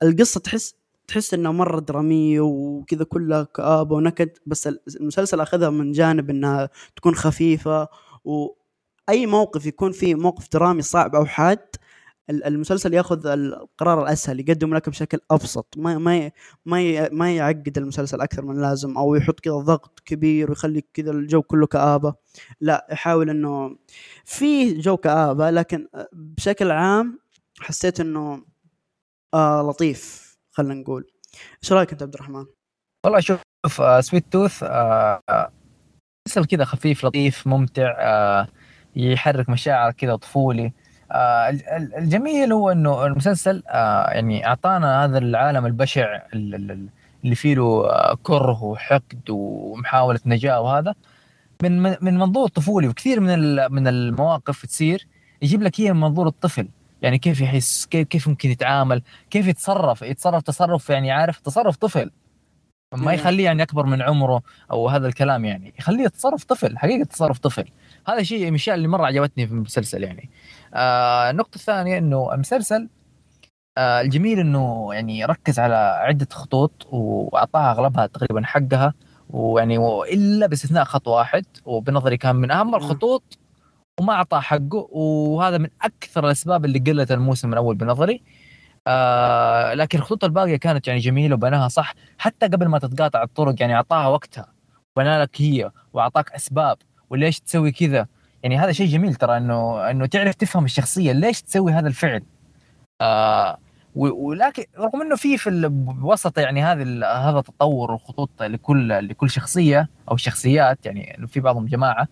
القصة 0.04 0.40
تحس 0.40 0.76
تحس 1.08 1.34
انها 1.34 1.52
مرة 1.52 1.80
دراميه 1.80 2.42
وكذا 2.42 3.04
كلها 3.04 3.44
كآبة 3.44 3.96
ونكد 3.96 4.30
بس 4.46 4.68
المسلسل 4.96 5.40
أخذها 5.40 5.70
من 5.70 5.92
جانب 5.92 6.30
إنها 6.30 6.70
تكون 6.96 7.16
خفيفة 7.16 7.88
و 8.26 8.48
أي 9.10 9.26
موقف 9.26 9.66
يكون 9.66 9.92
فيه 9.92 10.16
موقف 10.16 10.50
درامي 10.54 10.82
صعب 10.82 11.16
أو 11.16 11.26
حاد 11.26 11.60
المسلسل 12.30 12.94
ياخذ 12.94 13.28
القرار 13.28 14.04
الأسهل 14.04 14.40
يقدم 14.40 14.74
لك 14.76 14.90
بشكل 14.90 15.20
أبسط. 15.32 15.74
ما 15.78 15.98
ما 15.98 16.32
ما 16.66 17.10
ما 17.10 17.36
يعقد 17.36 17.78
المسلسل 17.78 18.22
أكثر 18.22 18.46
من 18.46 18.56
اللازم 18.56 18.98
أو 18.98 19.16
يحط 19.16 19.40
كذا 19.40 19.54
ضغط 19.54 20.00
كبير 20.06 20.50
ويخلي 20.50 20.84
كذا 20.94 21.12
الجو 21.12 21.42
كله 21.42 21.68
كآبة. 21.68 22.14
لا 22.62 22.88
يحاول 22.92 23.30
إنه 23.30 23.78
في 24.26 24.74
جو 24.74 24.98
كآبة 24.98 25.50
لكن 25.50 25.88
بشكل 26.14 26.72
عام 26.72 27.20
حسيت 27.60 28.00
إنه 28.00 28.46
آه 29.34 29.62
لطيف 29.62 30.36
خلينا 30.52 30.74
نقول. 30.74 31.12
إيش 31.64 31.74
رأيك 31.74 31.92
أنت 31.92 32.04
عبد 32.04 32.14
الرحمن؟ 32.14 32.46
والله 33.06 33.20
شوف 33.20 33.42
سويت 34.00 34.26
توث 34.32 34.64
آه 34.64 35.22
مسلسل 36.28 36.42
آه 36.42 36.46
كذا 36.46 36.66
خفيف 36.66 37.06
لطيف 37.06 37.48
ممتع 37.48 37.96
آه 38.00 38.48
يحرك 38.96 39.50
مشاعر 39.50 39.92
كذا 39.92 40.16
طفولي 40.16 40.66
آه 40.66 40.85
الجميل 41.98 42.54
هو 42.54 42.72
إنه 42.72 43.06
المسلسل 43.06 43.64
آه 43.68 44.10
يعني 44.10 44.48
أعطانا 44.48 45.06
هذا 45.06 45.18
العالم 45.18 45.66
البشع 45.66 46.22
اللي 47.26 47.36
فيه 47.36 47.56
له 47.56 47.90
آه، 47.90 48.18
كره 48.24 48.64
وحقد 48.64 49.30
ومحاولة 49.30 50.20
نجاة 50.26 50.62
وهذا. 50.62 50.96
من 51.64 51.82
من 51.82 52.18
منظور 52.18 52.48
طفولي 52.48 52.88
وكثير 52.88 53.20
من 53.20 53.56
من 53.72 53.88
المواقف 53.88 54.66
تصير 54.66 55.08
يجيب 55.42 55.62
لك 55.64 55.82
هي 55.82 55.94
من 55.94 56.00
منظور 56.00 56.28
الطفل. 56.28 56.68
يعني 57.02 57.18
كيف 57.18 57.42
يحس 57.42 57.86
كيف 57.86 58.08
كيف 58.08 58.28
ممكن 58.28 58.50
يتعامل 58.50 59.02
كيف 59.30 59.48
يتصرف. 59.48 60.02
يتصرف 60.02 60.44
تصرف 60.44 60.90
يعني 60.90 61.12
عارف 61.12 61.40
تصرف 61.40 61.76
طفل. 61.76 62.12
ما 62.94 63.14
يخليه 63.14 63.46
يعني 63.46 63.64
أكبر 63.64 63.86
من 63.86 64.02
عمره 64.02 64.42
أو 64.72 64.90
هذا 64.90 65.08
الكلام 65.08 65.46
يعني. 65.46 65.74
يخليه 65.80 66.04
يتصرف 66.04 66.44
طفل 66.44 66.78
حقيقة 66.78 67.06
تصرف 67.06 67.40
طفل. 67.40 67.66
هذا 68.08 68.24
شيء 68.24 68.42
من 68.42 68.48
الأشياء 68.48 68.76
اللي 68.76 68.88
مرة 68.88 69.06
عجبتني 69.06 69.48
في 69.48 69.54
المسلسل 69.54 70.04
يعني. 70.04 70.30
آه 70.65 70.65
النقطة 70.76 71.56
الثانية 71.56 71.98
إنه 71.98 72.34
المسلسل 72.34 72.90
آه 73.78 74.02
الجميل 74.02 74.40
إنه 74.40 74.90
يعني 74.94 75.26
ركز 75.26 75.60
على 75.60 75.76
عدة 75.76 76.28
خطوط 76.32 76.88
وأعطاها 76.92 77.72
أغلبها 77.72 78.06
تقريبا 78.08 78.46
حقها 78.46 78.94
ويعني 79.30 79.78
إلا 80.14 80.48
باستثناء 80.48 80.84
خط 80.84 81.08
واحد 81.08 81.46
وبنظري 81.66 82.18
كان 82.18 82.36
من 82.36 82.52
أهم 82.52 82.76
الخطوط 82.76 83.38
وما 84.00 84.14
أعطاه 84.14 84.40
حقه 84.40 84.88
وهذا 84.92 85.58
من 85.58 85.70
أكثر 85.82 86.26
الأسباب 86.26 86.66
اللي 86.66 86.80
قلت 86.80 87.12
الموسم 87.12 87.54
الأول 87.54 87.76
بنظري. 87.76 88.24
آه 88.88 89.74
لكن 89.74 90.00
الخطوط 90.00 90.24
الباقية 90.24 90.56
كانت 90.56 90.88
يعني 90.88 91.00
جميلة 91.00 91.36
وبناها 91.36 91.68
صح 91.68 91.96
حتى 92.18 92.48
قبل 92.48 92.68
ما 92.68 92.80
تتقاطع 92.80 93.24
الطرق 93.24 93.56
يعني 93.60 93.76
أعطاها 93.76 94.08
وقتها 94.08 94.54
بنى 94.98 95.22
لك 95.22 95.42
هي 95.42 95.72
وأعطاك 95.94 96.32
أسباب 96.32 96.78
وليش 97.10 97.40
تسوي 97.40 97.72
كذا. 97.72 98.08
يعني 98.46 98.58
هذا 98.58 98.72
شيء 98.72 98.88
جميل 98.88 99.16
ترى 99.16 99.38
انه 99.38 99.90
إنه 99.92 100.06
تعرف 100.06 100.36
تفهم 100.36 100.66
الشخصية 100.66 101.12
ليش 101.12 101.42
تسوي 101.42 101.72
هذا 101.72 101.88
الفعل. 101.88 102.24
آه 103.02 103.58
ولكن 103.96 104.64
رغم 104.78 105.02
إنه 105.02 105.16
في 105.16 105.38
في 105.38 105.72
وسط 106.02 106.38
يعني 106.38 106.64
هذا 106.64 107.06
هذا 107.06 107.40
التطور 107.40 107.92
والخطوط 107.92 108.44
لكل 108.44 109.08
لكل 109.10 109.30
شخصية 109.30 109.90
أو 110.12 110.18
شخصيات 110.18 110.86
يعني 110.86 111.28
في 111.28 111.40
بعضهم 111.40 111.66
جماعة. 111.66 112.08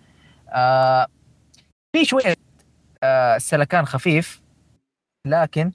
آه 0.49 1.07
في 1.95 2.05
شوية 2.05 2.35
آه 3.03 3.37
سلكان 3.37 3.85
خفيف 3.85 4.41
لكن 5.27 5.71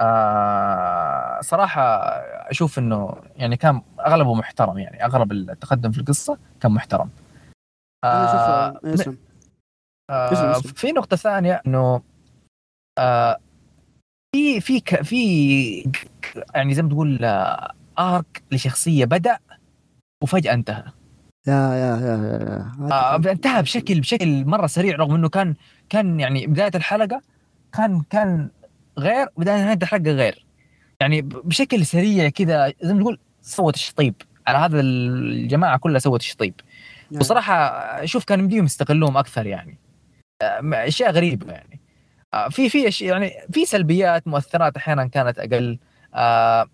آه 0.00 1.40
صراحة 1.40 1.82
أشوف 2.50 2.78
إنه 2.78 3.16
يعني 3.36 3.56
كان 3.56 3.82
أغلبه 4.06 4.34
محترم 4.34 4.78
يعني 4.78 5.04
اغلب 5.04 5.32
التقدم 5.32 5.90
في 5.92 5.98
القصة 5.98 6.38
كان 6.60 6.72
محترم. 6.72 7.10
آه 8.04 8.80
آه 10.12 10.60
في 10.60 10.92
نقطة 10.92 11.16
ثانية 11.16 11.62
إنه 11.66 12.02
آه 12.98 13.36
في 14.34 14.60
في 14.60 14.80
في 14.80 15.90
يعني 16.54 16.74
زي 16.74 16.82
ما 16.82 16.88
تقول 16.88 17.24
آه 17.24 17.72
ارك 17.98 18.42
لشخصية 18.52 19.04
بدأ 19.04 19.38
وفجأة 20.22 20.54
انتهى. 20.54 20.84
يا 21.48 21.54
يا 21.54 21.96
يا, 21.96 22.16
يا. 22.86 22.92
آه 22.92 23.16
انتهى 23.16 23.62
بشكل 23.62 24.00
بشكل 24.00 24.44
مرة 24.44 24.66
سريع 24.66 24.96
رغم 24.96 25.14
إنه 25.14 25.28
كان 25.28 25.54
كان 25.88 26.20
يعني 26.20 26.46
بداية 26.46 26.70
الحلقة 26.74 27.22
كان 27.72 28.02
كان 28.10 28.48
غير 28.98 29.26
بداية 29.36 29.64
نهاية 29.64 29.78
الحلقة 29.82 30.10
غير. 30.10 30.46
يعني 31.00 31.22
بشكل 31.22 31.86
سريع 31.86 32.28
كذا 32.28 32.72
زي 32.82 32.94
ما 32.94 33.00
تقول 33.00 33.18
سوت 33.42 33.74
الشطيب. 33.74 34.14
على 34.46 34.58
هذا 34.58 34.80
الجماعة 34.80 35.78
كلها 35.78 35.98
سوت 35.98 36.20
الشطيب. 36.20 36.54
يعني. 37.10 37.20
وصراحة 37.20 37.54
أشوف 38.04 38.24
كان 38.24 38.40
يمديهم 38.40 38.64
يستغلوهم 38.64 39.16
أكثر 39.16 39.46
يعني. 39.46 39.70
آه، 39.72 39.91
أشياء 40.74 41.10
غريبة 41.10 41.52
يعني. 41.52 41.80
آه، 42.34 42.48
في 42.48 42.68
في 42.68 43.06
يعني 43.06 43.32
في 43.52 43.64
سلبيات 43.64 44.28
مؤثرات 44.28 44.76
أحيانا 44.76 45.06
كانت 45.06 45.38
أقل. 45.38 45.78
آه، 46.14 46.66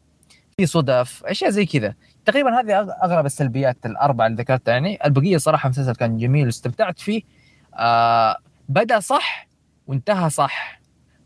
في 0.57 0.67
صدف 0.67 1.23
أشياء 1.25 1.51
زي 1.51 1.67
كذا. 1.67 1.95
تقريبا 2.25 2.61
هذه 2.61 2.97
اغلب 3.05 3.27
السلبيات 3.27 3.87
الأربعة 3.87 4.27
اللي 4.27 4.43
ذكرتها 4.43 4.73
يعني. 4.73 4.99
البقية 5.05 5.37
صراحة 5.37 5.67
المسلسل 5.67 5.95
كان 5.95 6.19
جميل 6.19 6.47
واستمتعت 6.47 6.99
فيه. 6.99 7.23
بدأ 8.69 9.01
صح 9.01 9.49
وانتهى 9.87 10.31
صح. 10.31 10.81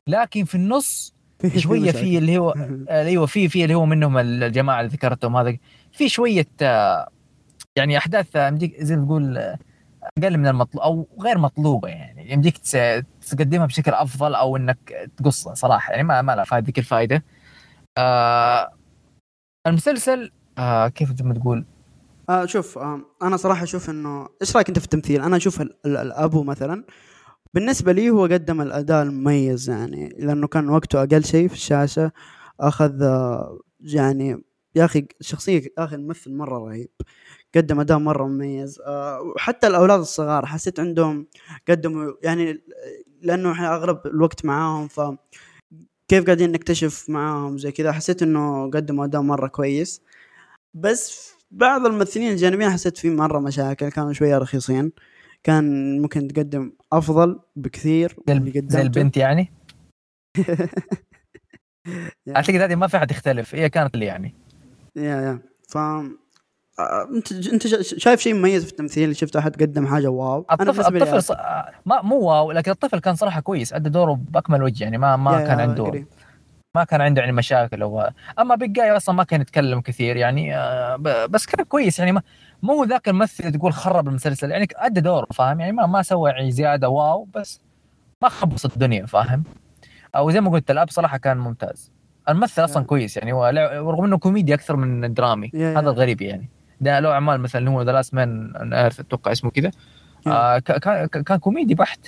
لكن 0.07 0.44
في 0.44 0.55
النص 0.55 1.14
شوية 1.57 1.90
في 1.92 2.18
اللي 2.18 2.38
هو 2.38 2.55
أيوه 2.90 3.26
في 3.26 3.48
في 3.48 3.62
اللي 3.64 3.74
هو 3.74 3.87
منهم 3.87 4.18
الجماعة 4.18 4.81
اللي 4.81 4.92
ذكرتهم 4.92 5.37
هذا. 5.37 5.57
في 5.92 6.09
شوية 6.09 6.46
يعني 7.76 7.98
أحداث 7.98 8.37
زي 8.78 8.96
ما 8.96 9.05
تقول 9.05 9.57
أقل 10.18 10.38
من 10.38 10.46
المطلوب 10.46 10.82
أو 10.82 11.08
غير 11.20 11.38
مطلوبة 11.38 11.88
يعني. 11.88 12.32
يمديك 12.32 12.58
تقدمها 13.30 13.66
بشكل 13.66 13.90
أفضل 13.90 14.34
أو 14.34 14.56
إنك 14.56 15.10
تقصها 15.16 15.54
صراحة. 15.54 15.90
يعني 15.90 16.02
ما 16.02 16.22
ما 16.22 16.36
لها 16.36 16.60
ذيك 16.60 16.78
الفائده 16.78 17.24
آه 17.98 18.72
المسلسل 19.66 20.30
آه 20.58 20.88
كيف 20.88 21.22
ما 21.22 21.34
تقول؟ 21.34 21.64
آه 22.30 22.46
شوف 22.46 22.78
آه 22.78 23.00
أنا 23.22 23.36
صراحة 23.36 23.62
أشوف 23.62 23.90
إنه 23.90 24.28
إيش 24.42 24.56
رأيك 24.56 24.68
أنت 24.68 24.78
في 24.78 24.84
التمثيل؟ 24.84 25.20
أنا 25.22 25.36
أشوف 25.36 25.60
الأبو 25.86 26.42
مثلا 26.42 26.84
بالنسبة 27.54 27.92
لي 27.92 28.10
هو 28.10 28.24
قدم 28.24 28.60
الأداء 28.60 29.02
المميز 29.02 29.70
يعني 29.70 30.08
لأنه 30.18 30.46
كان 30.46 30.68
وقته 30.68 31.02
أقل 31.02 31.24
شيء 31.24 31.48
في 31.48 31.54
الشاشة 31.54 32.12
أخذ 32.60 33.02
آه 33.02 33.58
يعني 33.80 34.42
يا 34.74 34.85
أخي 34.85 35.06
شخصية 35.20 35.62
يا 35.62 35.85
أخي 35.85 35.96
الممثل 35.96 36.35
مرة 36.35 36.58
رهيب. 36.58 36.90
قدم 37.54 37.80
أداء 37.80 37.98
مرة 37.98 38.26
مميز. 38.26 38.80
آه، 38.80 39.20
وحتى 39.20 39.66
الأولاد 39.66 40.00
الصغار 40.00 40.46
حسيت 40.46 40.80
عندهم 40.80 41.26
قدموا 41.68 42.12
يعني 42.22 42.62
لأنه 43.22 43.52
إحنا 43.52 43.74
اغلب 43.76 44.00
الوقت 44.06 44.44
معاهم 44.44 44.88
ف 44.88 45.00
كيف 46.08 46.24
قاعدين 46.24 46.52
نكتشف 46.52 47.11
معاهم 47.11 47.58
زي 47.58 47.72
كذا 47.72 47.92
حسيت 47.92 48.22
إنه 48.22 48.70
قدموا 48.70 49.04
أداء 49.04 49.22
مرة 49.22 49.48
كويس. 49.48 50.02
بس 50.74 51.32
بعض 51.50 51.87
الممثلين 51.87 52.32
الجانبيين 52.32 52.70
حسيت 52.70 52.98
في 52.98 53.11
مرة 53.11 53.38
مشاكل 53.38 53.88
كانوا 53.88 54.12
شوية 54.12 54.38
رخيصين. 54.38 54.92
كان 55.42 55.98
ممكن 56.02 56.28
تقدم 56.28 56.72
أفضل 56.92 57.40
بكثير 57.56 58.16
زي, 58.28 58.62
زي 58.68 58.82
البنت 58.82 59.16
يعني؟ 59.24 59.52
أعتقد 62.37 62.56
هذه 62.56 62.74
ما 62.74 62.87
في 62.87 62.98
حد 62.98 63.11
يختلف 63.11 63.54
هي 63.54 63.70
كانت 63.70 63.94
اللي 63.94 64.06
يعني. 64.06 64.35
yeah 64.96 65.02
yeah. 65.02 65.38
ف 65.68 65.76
آه، 66.78 67.09
انت 67.16 67.33
انت 67.33 67.66
شايف 67.83 68.20
شيء 68.20 68.35
مميز 68.35 68.64
في 68.64 68.70
التمثيل؟ 68.70 69.16
شفت 69.16 69.37
أحد 69.37 69.62
قدم 69.62 69.87
حاجة 69.87 70.09
wow؟ 70.09 70.46
الطفل 70.50 70.96
الطفل 70.96 71.22
ص... 71.22 71.31
ما 71.87 72.02
مو 72.02 72.18
wow 72.18 72.52
لكن 72.52 72.70
الطفل 72.70 72.98
كان 72.98 73.14
صراحة 73.14 73.40
كويس 73.40 73.72
ادى 73.72 73.88
دوره 73.90 74.20
بأكمل 74.28 74.62
وجه 74.62 74.85
يعني 74.85 74.98
ما 74.98 75.16
ما 75.16 75.44
كان 75.44 75.61
عنده 75.61 75.85
قريب. 75.85 76.07
ما 76.74 76.85
كان 76.85 77.00
عنده 77.00 77.20
يعني 77.20 77.33
مشاكل 77.33 77.83
هو 77.83 78.12
أما 78.38 78.55
big 78.55 78.72
guy 78.72 78.96
أصلا 78.96 79.14
ما 79.14 79.24
كان 79.24 79.40
يتكلم 79.40 79.81
كثير 79.81 80.16
يعني 80.16 80.57
آه، 80.57 80.96
بس 81.26 81.46
كان 81.46 81.64
كويس 81.64 81.98
يعني 81.98 82.12
ما 82.12 82.22
مو 82.62 82.85
ذاك 82.85 83.09
الممثل 83.09 83.52
تقول 83.52 83.72
خرب 83.72 84.09
المسلسل 84.09 84.50
يعني 84.50 84.68
ادى 84.76 85.00
دوره 85.00 85.26
فاهم؟ 85.35 85.61
يعني 85.61 85.72
ما 85.72 85.87
ما 85.87 86.02
سوى 86.02 86.31
يعني 86.31 86.50
زيادة 86.50 86.88
wow 86.88 87.24
بس 87.35 87.61
ما 88.22 88.28
خبص 88.28 88.64
الدنيا 88.64 89.07
فاهم؟ 89.07 89.44
أو 90.16 90.31
زي 90.31 90.40
ما 90.40 90.50
قلت 90.50 90.70
الأب 90.70 90.90
صراحة 90.90 91.16
كان 91.16 91.38
ممتاز. 91.38 91.92
الممثل 92.28 92.64
أصلا 92.64 92.85
كويس 92.85 93.16
يعني 93.16 93.32
هو 93.32 93.46
رغم 93.90 94.04
إنه 94.04 94.18
كوميدي 94.18 94.54
أكثر 94.54 94.76
من 94.76 95.14
درامي. 95.14 95.50
هذا 95.54 95.90
الغريب 95.90 96.22
يعني. 96.22 96.50
ده 96.80 97.00
له 97.00 97.12
اعمال 97.12 97.40
مثلا 97.40 97.70
هو 97.70 97.82
The 97.83 97.92
Last 97.92 98.14
Man 98.14 98.52
Earth 98.72 99.00
أتوقع 99.00 99.32
اسمه 99.32 99.50
كذا. 99.50 99.70
آه 100.26 100.58
كان 100.58 101.06
كان 101.06 101.37
كوميدي 101.37 101.74
بحت 101.74 102.06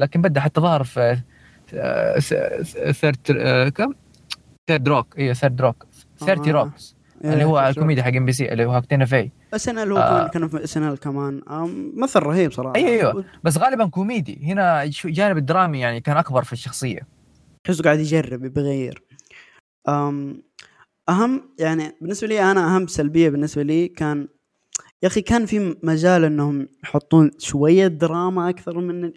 لكن 0.00 0.22
بدأ 0.22 0.40
حتى 0.40 0.60
ظهر 0.60 0.84
في 0.84 1.20
Third 2.92 3.16
كم؟ 3.74 3.94
Third 4.68 4.88
Rock. 4.88 5.18
أيوه 5.18 5.34
Third 5.34 5.60
Rock. 5.60 5.86
30 6.18 6.52
Rocks. 6.52 6.96
اللي 7.24 7.44
هو 7.44 7.60
الكوميدي 7.68 8.02
حق 8.02 8.14
MBC 8.14 8.52
اللي 8.52 8.64
هو 8.64 8.74
حقتنا 8.74 9.04
في. 9.04 9.30
SNL 9.54 9.92
هو 9.92 9.98
آه. 9.98 10.28
كان 10.28 10.48
في 10.48 10.64
SNL 10.64 10.96
كمان. 10.96 11.40
مثل 11.96 12.20
رهيب 12.20 12.52
صراحة. 12.52 12.76
أيوه 12.76 12.88
أيوه. 12.88 13.24
بس 13.44 13.58
غالبا 13.58 13.86
كوميدي. 13.86 14.40
هنا 14.44 14.90
جانب 15.04 15.36
الدرامي 15.36 15.80
يعني 15.80 16.00
كان 16.00 16.16
أكبر 16.16 16.44
في 16.44 16.52
الشخصية. 16.52 17.00
تحسه 17.64 17.84
قاعد 17.84 17.98
يجرب 17.98 18.40
بيغير 18.40 19.02
أهم 19.88 21.50
يعني 21.58 21.96
بالنسبة 22.00 22.28
لي 22.28 22.50
أنا 22.50 22.76
أهم 22.76 22.86
سلبية 22.86 23.28
بالنسبة 23.28 23.62
لي 23.62 23.88
كان 23.88 24.28
يا 25.02 25.08
أخي 25.08 25.20
كان 25.20 25.46
في 25.46 25.76
مجال 25.82 26.24
إنهم 26.24 26.68
يحطون 26.84 27.30
شوية 27.38 27.86
دراما 27.86 28.48
أكثر 28.48 28.78
من 28.78 29.12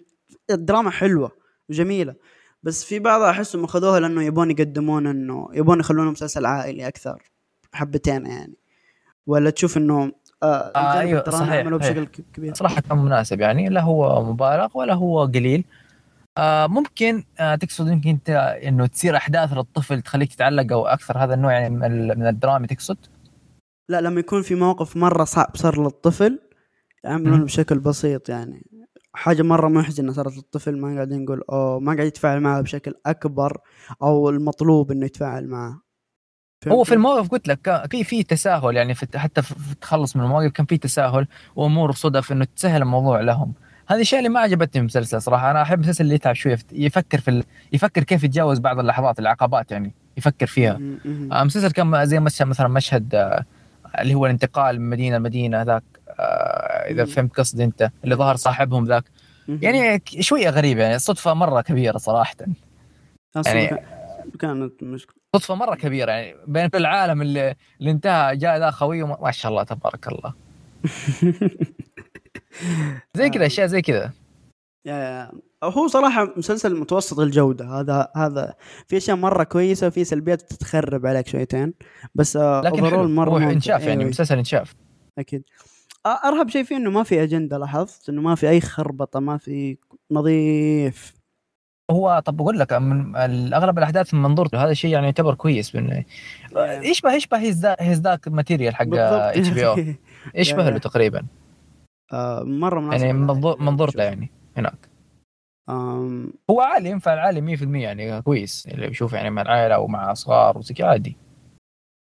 الدراما 0.50 0.90
حلوة 0.90 1.32
وجميلة 1.68 2.14
بس 2.62 2.84
في 2.84 2.98
بعضها 2.98 3.30
أحسهم 3.30 3.64
أخذوها 3.64 4.00
لأنه 4.00 4.22
يبون 4.22 4.50
يقدمون 4.50 5.06
إنه 5.06 5.48
يبون 5.52 5.80
يخلونه 5.80 6.10
مسلسل 6.10 6.46
عائلي 6.46 6.88
أكثر 6.88 7.22
حبتين 7.72 8.26
يعني 8.26 8.54
ولا 9.26 9.50
تشوف 9.50 9.76
إنه 9.76 10.12
آه, 10.42 10.46
آه 10.46 10.98
أيوه 10.98 11.30
صحيح 11.30 11.68
بشكل 11.68 12.04
كبير؟ 12.34 12.54
صراحة 12.54 12.80
كان 12.80 12.98
مناسب 12.98 13.40
يعني 13.40 13.68
لا 13.68 13.80
هو 13.80 14.24
مبالغ 14.32 14.68
ولا 14.74 14.94
هو 14.94 15.24
قليل. 15.24 15.64
آه 16.38 16.66
ممكن 16.66 17.24
آه 17.40 17.54
تقصد 17.54 17.88
يمكن 17.88 18.10
أنت 18.10 18.30
إنه 18.64 18.86
تصير 18.86 19.16
أحداث 19.16 19.52
للطفل 19.52 20.02
تخليك 20.02 20.34
تتعلق 20.34 20.72
أو 20.72 20.86
أكثر 20.86 21.24
هذا 21.24 21.34
النوع 21.34 21.52
يعني 21.52 21.70
من 22.14 22.26
الدراما 22.26 22.66
تقصد؟ 22.66 22.96
لا 23.88 24.00
لما 24.00 24.20
يكون 24.20 24.42
في 24.42 24.54
موقف 24.54 24.96
مرة 24.96 25.24
صعب 25.24 25.56
صار 25.56 25.82
للطفل 25.82 26.40
يعملونه 27.04 27.44
بشكل 27.44 27.78
بسيط 27.78 28.28
يعني. 28.28 28.66
حاجة 29.12 29.42
مرة 29.42 29.68
محزنة 29.68 30.12
صارت 30.12 30.36
للطفل 30.36 30.80
ما 30.80 30.94
قاعدين 30.94 31.24
نقول 31.24 31.42
أوه 31.50 31.80
ما 31.80 31.94
قاعد 31.94 32.06
يتفاعل 32.06 32.40
معها 32.40 32.60
بشكل 32.60 32.94
أكبر 33.06 33.58
أو 34.02 34.30
المطلوب 34.30 34.92
إنه 34.92 35.06
يتفاعل 35.06 35.48
معه. 35.48 35.80
هو 36.68 36.84
في 36.84 36.94
المواقف 36.94 37.28
قلت 37.28 37.48
لك 37.48 37.60
كان 37.62 38.02
في 38.02 38.22
تساهل 38.22 38.76
يعني 38.76 38.94
في 38.94 39.18
حتى 39.18 39.42
في 39.42 39.72
التخلص 39.72 40.16
من 40.16 40.22
المواقف 40.22 40.52
كان 40.52 40.66
في 40.66 40.78
تساهل 40.78 41.26
وأمور 41.56 41.92
صدف 41.92 42.32
إنه 42.32 42.44
تسهل 42.44 42.82
الموضوع 42.82 43.20
لهم. 43.20 43.54
هذه 43.86 43.96
الاشياء 43.96 44.18
اللي 44.18 44.28
ما 44.28 44.40
عجبتني 44.40 44.72
في 44.72 44.78
المسلسل 44.78 45.22
صراحة. 45.22 45.50
أنا 45.50 45.62
أحب 45.62 45.78
المسلسل 45.78 46.04
اللي 46.04 46.14
يتعب 46.14 46.34
شوية 46.34 46.58
يفكر 46.72 47.20
في 47.20 47.30
ال... 47.30 47.44
يفكر 47.72 48.02
كيف 48.02 48.24
يتجاوز 48.24 48.58
بعض 48.58 48.78
اللحظات 48.78 49.18
العقبات 49.18 49.72
يعني 49.72 49.94
يفكر 50.16 50.46
فيها. 50.46 50.80
المسلسل 51.06 51.70
كان 51.70 52.06
زي 52.06 52.20
مثلا 52.20 52.68
مشهد 52.68 53.14
آه، 53.14 53.44
اللي 54.00 54.14
هو 54.14 54.26
الانتقال 54.26 54.80
من 54.80 54.90
مدينة 54.90 55.16
لمدينة 55.16 55.62
ذاك. 55.62 55.82
آه، 56.08 56.90
إذا 56.90 57.04
فهمت 57.04 57.36
قصدي 57.36 57.64
أنت 57.64 57.90
اللي 58.04 58.14
ظهر 58.14 58.36
صاحبهم 58.36 58.84
ذاك. 58.84 59.04
يعني 59.48 60.02
شوية 60.20 60.50
غريبة 60.50 60.82
يعني 60.82 60.98
صدفة 60.98 61.34
مرة 61.34 61.60
كبيرة 61.60 61.98
صراحة. 61.98 62.34
يعني 63.46 63.78
كانت 64.40 64.82
مشكلة. 64.82 65.14
صدفة 65.36 65.54
مرة 65.54 65.74
كبيرة 65.74 66.12
يعني 66.12 66.36
بين 66.46 66.68
العالم 66.74 67.22
اللي, 67.22 67.54
اللي 67.80 67.90
انتهى 67.90 68.36
جاء 68.36 68.58
ذا 68.58 68.70
خويه 68.70 69.04
ما 69.04 69.30
شاء 69.30 69.52
الله 69.52 69.62
تبارك 69.62 70.08
الله. 70.08 70.34
زي 73.16 73.30
كذا 73.30 73.46
أشياء 73.46 73.66
زي 73.66 73.82
كذا. 73.82 74.12
هو 75.64 75.86
صراحة 75.86 76.34
مسلسل 76.36 76.80
متوسط 76.80 77.20
الجودة 77.20 77.80
هذا 77.80 78.08
هذا 78.16 78.54
في 78.86 78.96
أشياء 78.96 79.16
مرة 79.16 79.44
كويسة 79.44 79.86
وفي 79.86 80.04
سلبيات 80.04 80.42
تتخرب 80.42 81.06
عليك 81.06 81.28
شويتين 81.28 81.74
بس 82.14 82.36
لكن 82.36 82.86
حلو. 82.86 83.08
مرة 83.08 83.38
انشاف 83.38 83.82
يعني 83.82 84.00
أيوة. 84.00 84.10
مسلسل 84.10 84.38
انشاف. 84.38 84.74
أكيد. 85.18 85.42
أرهب 86.06 86.48
شيء 86.48 86.64
فيه 86.64 86.76
إنه 86.76 86.90
ما 86.90 87.02
في 87.02 87.22
أجندة 87.22 87.58
لاحظت؟ 87.58 88.08
إنه 88.08 88.22
ما 88.22 88.34
في 88.34 88.48
أي 88.48 88.60
خربطة 88.60 89.20
ما 89.20 89.38
في 89.38 89.76
نظيف. 90.10 91.14
هو 91.90 92.22
طب 92.24 92.36
بقول 92.36 92.58
لك 92.58 92.72
من 92.72 93.16
اغلب 93.54 93.78
الأحداث 93.78 94.14
من 94.14 94.22
منظورته 94.22 94.64
هذا 94.64 94.70
الشيء 94.70 94.90
يعني 94.90 95.06
يعتبر 95.06 95.34
كويس 95.34 95.74
من 95.74 96.02
يشبه 96.56 97.12
يشبه 97.14 97.38
His 97.80 98.00
Dark 98.00 98.28
Material 98.28 98.76
حق 98.76 98.86
HBO 98.92 99.76
يشبه 100.34 100.70
له 100.70 100.78
تقريبا. 100.78 101.18
آه 101.18 101.43
مرة 102.44 102.80
مناسب 102.80 103.04
يعني 103.04 103.18
منظور 103.18 103.62
منظورته 103.62 104.02
يعني 104.02 104.30
هناك. 104.56 104.88
أم... 105.68 106.32
هو 106.50 106.60
عائلي 106.60 106.90
ينفع 106.90 107.14
العائلي 107.14 107.56
100% 107.56 107.62
يعني 107.62 108.22
كويس. 108.22 108.66
اللي 108.66 108.88
بيشوف 108.88 109.12
يعني 109.12 109.30
مع 109.30 109.42
العائلة 109.42 109.74
أو 109.74 109.86
مع 109.86 110.12
أصغار 110.12 110.58
وزي 110.58 110.74
عادي. 110.80 111.16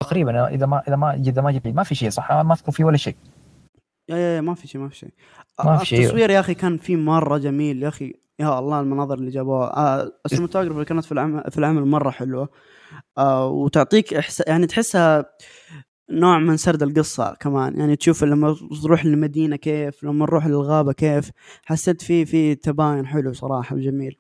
تقريبا 0.04 0.48
إذا 0.48 0.65
ما 0.65 0.84
إذا 0.88 0.96
ما 0.96 1.13
إذا 1.13 1.41
ما 1.41 1.52
جبت 1.52 1.67
ما 1.67 1.84
في 1.84 1.96
شيء 1.96 2.10
صح؟ 2.10 2.32
ما 2.32 2.54
اذكر 2.54 2.72
فيه 2.72 2.84
ولا 2.84 2.98
شيء. 2.98 3.15
يا 4.10 4.17
يا 4.17 4.41
ما 4.41 4.54
في 4.54 4.67
شيء 4.67 4.82
ما 4.82 4.89
في 4.89 4.96
شيء. 4.96 5.10
ما 5.65 5.78
في 5.78 5.86
شيء. 5.86 6.00
التصوير 6.00 6.30
يا 6.30 6.39
أخي 6.39 6.54
كان 6.54 6.78
فيه 6.78 6.96
مرة 6.96 7.38
جميل. 7.38 7.84
يا 7.84 7.88
أخي 7.88 8.13
يا 8.39 8.60
الله 8.60 8.80
المناظر 8.80 9.15
اللي 9.15 9.32
جابوها. 9.32 9.78
آه 9.78 10.12
السينماتوجرافي 10.26 10.74
اللي 10.74 10.86
كانت 10.86 11.06
في 11.06 11.12
العمل 11.12 11.43
في 11.52 11.58
العمل 11.58 11.86
مرة 11.86 12.10
حلوة. 12.10 12.50
آه 13.17 13.48
وتعطيك 13.48 14.13
إحس... 14.13 14.43
يعني 14.48 14.67
تحسها 14.67 15.26
نوع 16.10 16.39
من 16.39 16.58
سرد 16.58 16.84
القصة 16.84 17.34
كمان. 17.34 17.80
يعني 17.80 17.96
تشوف 17.96 18.24
لما 18.24 18.56
تروح 18.84 19.06
للمدينة 19.06 19.56
كيف 19.56 20.04
لما 20.04 20.26
نروح 20.26 20.48
للغابة 20.48 20.93
كيف. 20.93 21.32
حسيت 21.65 22.02
في 22.02 22.26
في 22.26 22.56
تباين 22.56 23.08
حلو 23.08 23.34
صراحة 23.34 23.76
وجميل. 23.76 24.17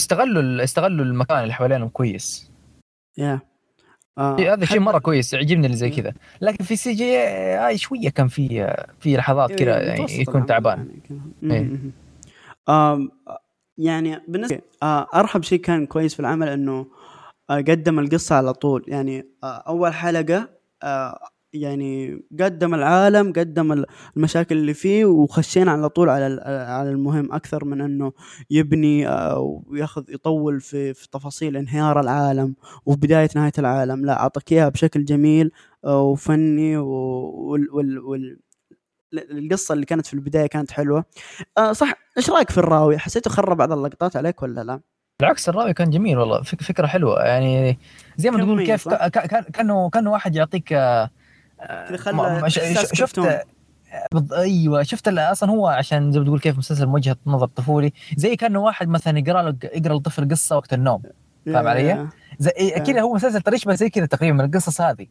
استغلوا 0.00 0.64
استغلوا 0.64 1.04
المكان 1.04 1.42
اللي 1.42 1.52
حوالينهم 1.52 1.88
كويس. 1.88 2.50
يا. 3.18 3.40
آه 4.18 4.36
هذا 4.36 4.64
شيء 4.64 4.80
مرة 4.80 4.98
كويس 4.98 5.32
يعجبني 5.32 5.66
اللي 5.66 5.76
زي 5.76 5.90
كذا. 5.90 6.12
لكن 6.40 6.64
في 6.64 6.76
سي 6.76 6.92
جي 6.92 7.16
هاي 7.16 7.78
شوية 7.78 8.08
كان 8.08 8.28
في 8.28 8.76
في 9.00 9.16
لحظات 9.16 9.50
إيه، 9.50 9.56
كذا 9.56 9.82
يعني 9.82 10.20
يكون 10.20 10.46
تعبان. 10.46 10.88
يعني, 11.42 11.54
إيه. 11.54 11.78
آه 12.68 13.08
يعني 13.78 14.20
بالنسبة 14.28 14.60
آه 14.82 15.06
أرحب 15.14 15.42
شيء 15.42 15.60
كان 15.60 15.86
كويس 15.86 16.14
في 16.14 16.20
العمل 16.20 16.48
إنه 16.48 16.86
آه 17.50 17.56
قدم 17.56 17.98
القصة 17.98 18.36
على 18.36 18.52
طول. 18.52 18.84
يعني 18.88 19.26
آه 19.44 19.46
أول 19.46 19.94
حلقة 19.94 20.48
يعني 21.52 22.22
قدم 22.40 22.74
العالم 22.74 23.32
قدم 23.32 23.84
المشاكل 24.16 24.56
اللي 24.56 24.74
فيه 24.74 25.04
وخشينا 25.04 25.70
على 25.72 25.88
طول 25.88 26.08
على 26.08 26.40
على 26.46 26.90
المهم 26.90 27.32
أكثر 27.32 27.64
من 27.64 27.80
إنه 27.80 28.12
يبني 28.50 29.08
آه، 29.08 29.62
وياخذ 29.66 30.04
يطول 30.10 30.60
في 30.60 30.94
في 30.94 31.08
تفاصيل 31.10 31.56
انهيار 31.56 32.00
العالم 32.00 32.54
وبداية 32.86 33.28
نهاية 33.36 33.52
العالم. 33.58 34.04
لا 34.06 34.20
أعطاك 34.20 34.52
إياها 34.52 34.68
بشكل 34.68 35.04
جميل 35.04 35.50
آه، 35.84 36.02
وفني 36.02 36.76
وال 36.76 37.70
وال 37.74 37.98
وال 37.98 38.38
القصة 39.14 39.72
اللي 39.74 39.86
كانت 39.86 40.06
في 40.06 40.14
البداية 40.14 40.46
كانت 40.46 40.70
حلوة. 40.70 41.04
آه 41.58 41.72
صح 41.72 41.94
إيش 42.18 42.30
رأيك 42.30 42.50
في 42.50 42.58
الراوي؟ 42.58 42.98
حسيته 42.98 43.30
خرب 43.30 43.56
بعض 43.56 43.72
اللقطات 43.72 44.16
عليك 44.16 44.42
ولا 44.42 44.60
لا؟ 44.64 44.80
بالعكس 45.22 45.48
الراوي 45.48 45.74
كان 45.74 45.90
جميل 45.90 46.18
والله. 46.18 46.42
فكرة 46.42 46.86
حلوة. 46.86 47.24
يعني 47.24 47.78
زي 48.16 48.30
ما 48.30 48.38
تقول 48.38 48.66
كيف 48.66 48.88
كأنه 48.88 49.90
كأنه 49.90 50.10
واحد 50.10 50.36
يعطيك 50.36 50.72
آه 50.72 51.10
شفت 52.92 53.20
أيوه 54.32 54.82
شفت 54.82 55.08
أصلا 55.08 55.50
هو 55.50 55.66
عشان 55.66 56.12
زي 56.12 56.18
ما 56.18 56.24
تقول 56.24 56.40
كيف 56.40 56.58
مسلسل 56.58 56.86
من 56.86 56.94
وجهة 56.94 57.16
نظر 57.26 57.46
طفولي 57.46 57.92
زي 58.16 58.36
كأنه 58.36 58.60
واحد 58.60 58.88
مثلا 58.88 59.18
يقرأ 59.18 59.42
له 59.42 59.56
يقرأ 59.64 59.94
للطفل 59.94 60.28
قصة 60.28 60.56
وقت 60.56 60.72
النوم. 60.72 61.02
فاهم 61.46 61.66
علي؟ 61.66 62.08
زي 62.38 62.70
كذا 62.86 63.00
هو 63.00 63.14
مسلسل 63.14 63.40
ترى 63.40 63.54
يشبه 63.54 63.74
زي 63.74 63.90
كذا 63.90 64.06
تقريبا 64.06 64.36
من 64.36 64.44
القصص 64.44 64.80
هذه. 64.80 65.06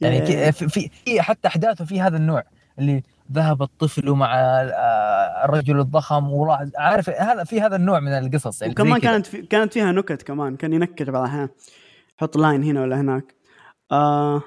يعني 0.00 0.52
في, 0.52 0.68
في 0.68 1.22
حتى 1.22 1.48
أحداثه 1.48 1.84
في 1.84 2.00
هذا 2.00 2.16
النوع 2.16 2.44
اللي 2.78 3.02
ذهب 3.32 3.62
الطفل 3.62 4.10
مع 4.10 4.34
آه، 4.34 5.44
الرجل 5.44 5.80
الضخم 5.80 6.32
وراح 6.32 6.64
عارف 6.76 7.10
هذا 7.10 7.44
في 7.44 7.60
هذا 7.60 7.76
النوع 7.76 8.00
من 8.00 8.12
القصص 8.12 8.62
يعني 8.62 8.72
وكمان 8.72 9.00
كانت 9.00 9.26
في 9.26 9.42
كانت 9.42 9.72
فيها 9.72 9.92
نكت 9.92 10.22
كمان 10.22 10.56
كان 10.56 10.72
ينكت 10.72 11.10
بعض 11.10 11.22
الأحيان. 11.22 11.48
حط 12.16 12.36
line 12.36 12.64
هنا 12.64 12.82
ولا 12.82 13.00
هناك. 13.00 13.34
آه 13.92 14.42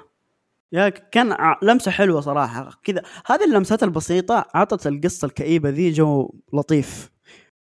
yeah 0.72 0.88
كان 0.88 1.36
لمسة 1.62 1.90
حلوة 1.90 2.20
صراحة. 2.20 2.70
كذا 2.84 3.02
هذه 3.26 3.44
اللمسات 3.44 3.82
البسيطة 3.82 4.46
عطت 4.54 4.86
القصة 4.86 5.26
الكئيبة 5.26 5.68
ذي 5.68 5.90
جو 5.90 6.34
لطيف. 6.52 7.10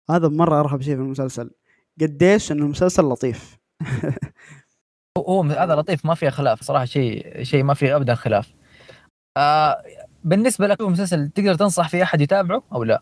هذا 0.10 0.28
مرة 0.28 0.60
أرهب 0.60 0.82
شيء 0.82 0.96
في 0.96 1.02
المسلسل. 1.02 1.52
قديش 2.02 2.52
انه 2.52 2.66
المسلسل 2.66 3.04
لطيف. 3.04 3.58
هو 5.18 5.44
هذا 5.44 5.76
لطيف 5.76 6.06
ما 6.06 6.16
فيه 6.16 6.30
خلاف 6.30 6.64
صراحة 6.64 6.86
شيء 6.86 7.44
شيء 7.44 7.64
ما 7.64 7.74
فيه 7.74 7.96
ابدا 7.96 8.16
خلاف. 8.16 8.54
آه 9.38 9.84
بالنسبة 10.24 10.68
لك 10.68 10.82
المسلسل 10.82 11.30
تقدر 11.30 11.56
تنصح 11.56 11.90
في 11.90 12.04
أحد 12.04 12.22
يتابعه 12.22 12.64
أو 12.74 12.84
لا؟ 12.84 13.02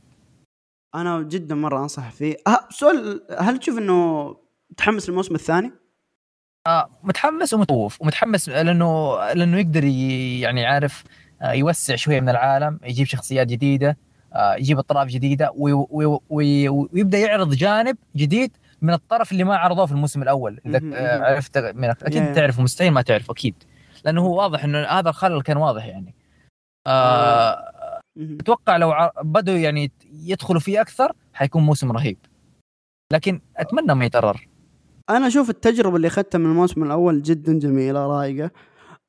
أنا 0.96 1.22
جدا 1.22 1.56
مرة 1.56 1.84
أنصح 1.84 2.12
فيه. 2.12 2.36
أه 2.48 2.60
سؤال 2.70 3.22
هل 3.40 3.58
تشوف 3.58 3.78
إنه 3.78 4.36
متحمس 4.72 5.10
للموسم 5.10 5.36
الثاني؟ 5.36 5.72
آه 6.68 6.90
متحمس 7.04 7.54
ومتخوف 7.54 8.02
ومتحمس 8.02 8.50
لأنه 8.50 9.16
لأنه 9.34 9.58
يقدر 9.58 9.84
يعني 9.84 10.66
عارف 10.66 11.04
آه 11.42 11.52
يوسع 11.52 11.96
شوية 11.96 12.20
من 12.20 12.30
العالم 12.30 12.80
يجيب 12.84 13.08
شخصيات 13.08 13.48
جديدة 13.48 13.98
آه 14.34 14.56
يجيب 14.56 14.80
أطراف 14.80 15.08
جديدة 15.08 15.52
وي 15.56 15.74
وي 15.74 16.20
وي 16.30 16.70
ويبدأ 16.70 17.18
يعرض 17.18 17.54
جانب 17.54 17.98
جديد 18.16 18.52
من 18.82 18.94
الطرف 18.94 19.32
اللي 19.32 19.44
ما 19.44 19.58
عرضوه 19.58 19.86
في 19.86 19.92
الموسم 19.92 20.22
الأول. 20.24 20.60
إذا 20.66 20.82
آه 20.94 21.20
عرفت 21.20 21.58
أكيد 21.58 22.34
تعرف 22.34 22.60
مستحيل 22.60 22.92
ما 22.92 23.02
تعرف 23.02 23.32
أكيد. 23.32 23.56
لأنه 24.06 24.22
هو 24.22 24.38
واضح 24.38 24.64
إنه 24.64 24.84
هذا 24.84 25.10
الخلل 25.10 25.42
كان 25.42 25.58
واضح 25.58 25.86
يعني. 25.86 26.14
آه 26.88 27.72
أتوقع 28.18 28.78
لو 28.78 28.94
بدوا 29.24 29.54
يعني 29.54 29.92
يدخلوا 30.14 30.60
فيه 30.60 30.82
أكثر 30.82 31.12
حيكون 31.34 31.64
موسم 31.64 31.92
رهيب. 31.92 32.18
لكن 33.14 33.42
أتمنى 33.58 33.96
ما 33.96 34.06
يترر 34.06 34.48
أنا 35.10 35.28
أشوف 35.28 35.50
التجربة 35.50 35.96
اللي 35.96 36.08
أخذتها 36.08 36.40
من 36.40 36.46
الموسم 36.46 36.84
الأول 36.84 37.22
جدا 37.22 37.60
جميلة 37.60 38.08
رايقه 38.08 38.52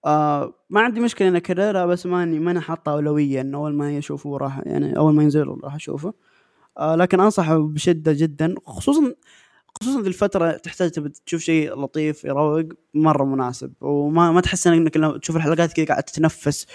آه 0.06 0.54
ما 0.70 0.80
عندي 0.80 1.00
مشكلة 1.00 1.28
اني 1.28 1.38
اكررها 1.38 1.86
بس 1.86 2.06
ماني 2.06 2.38
ما 2.38 2.50
أنا 2.50 2.60
حاطه 2.60 2.92
أولوية 2.92 3.40
إنه 3.40 3.58
أول 3.58 3.74
ما 3.74 3.98
اشوفه 3.98 4.36
راح 4.36 4.60
يعني 4.66 4.96
أول 4.96 5.14
ما 5.14 5.22
ينزل 5.22 5.48
راح 5.64 5.74
أشوفه. 5.74 6.14
آه 6.78 6.94
لكن 6.96 7.20
أنصحه 7.20 7.58
بشدة 7.58 8.12
جدا 8.12 8.54
خصوصا 8.66 9.14
خصوصا 9.82 10.02
في 10.02 10.08
الفترة 10.08 10.50
تحتاج 10.52 10.90
تشوف 11.26 11.40
شيء 11.40 11.80
لطيف 11.80 12.24
يروق 12.24 12.64
مرة 12.94 13.24
مناسب. 13.24 13.72
وما 13.80 14.32
ما 14.32 14.40
تحس 14.40 14.66
إنك 14.66 14.96
لو 14.96 15.16
تشوف 15.16 15.36
الحلقات 15.36 15.72
كذا 15.72 15.86
قاعد 15.86 16.02
تتنفس 16.02 16.66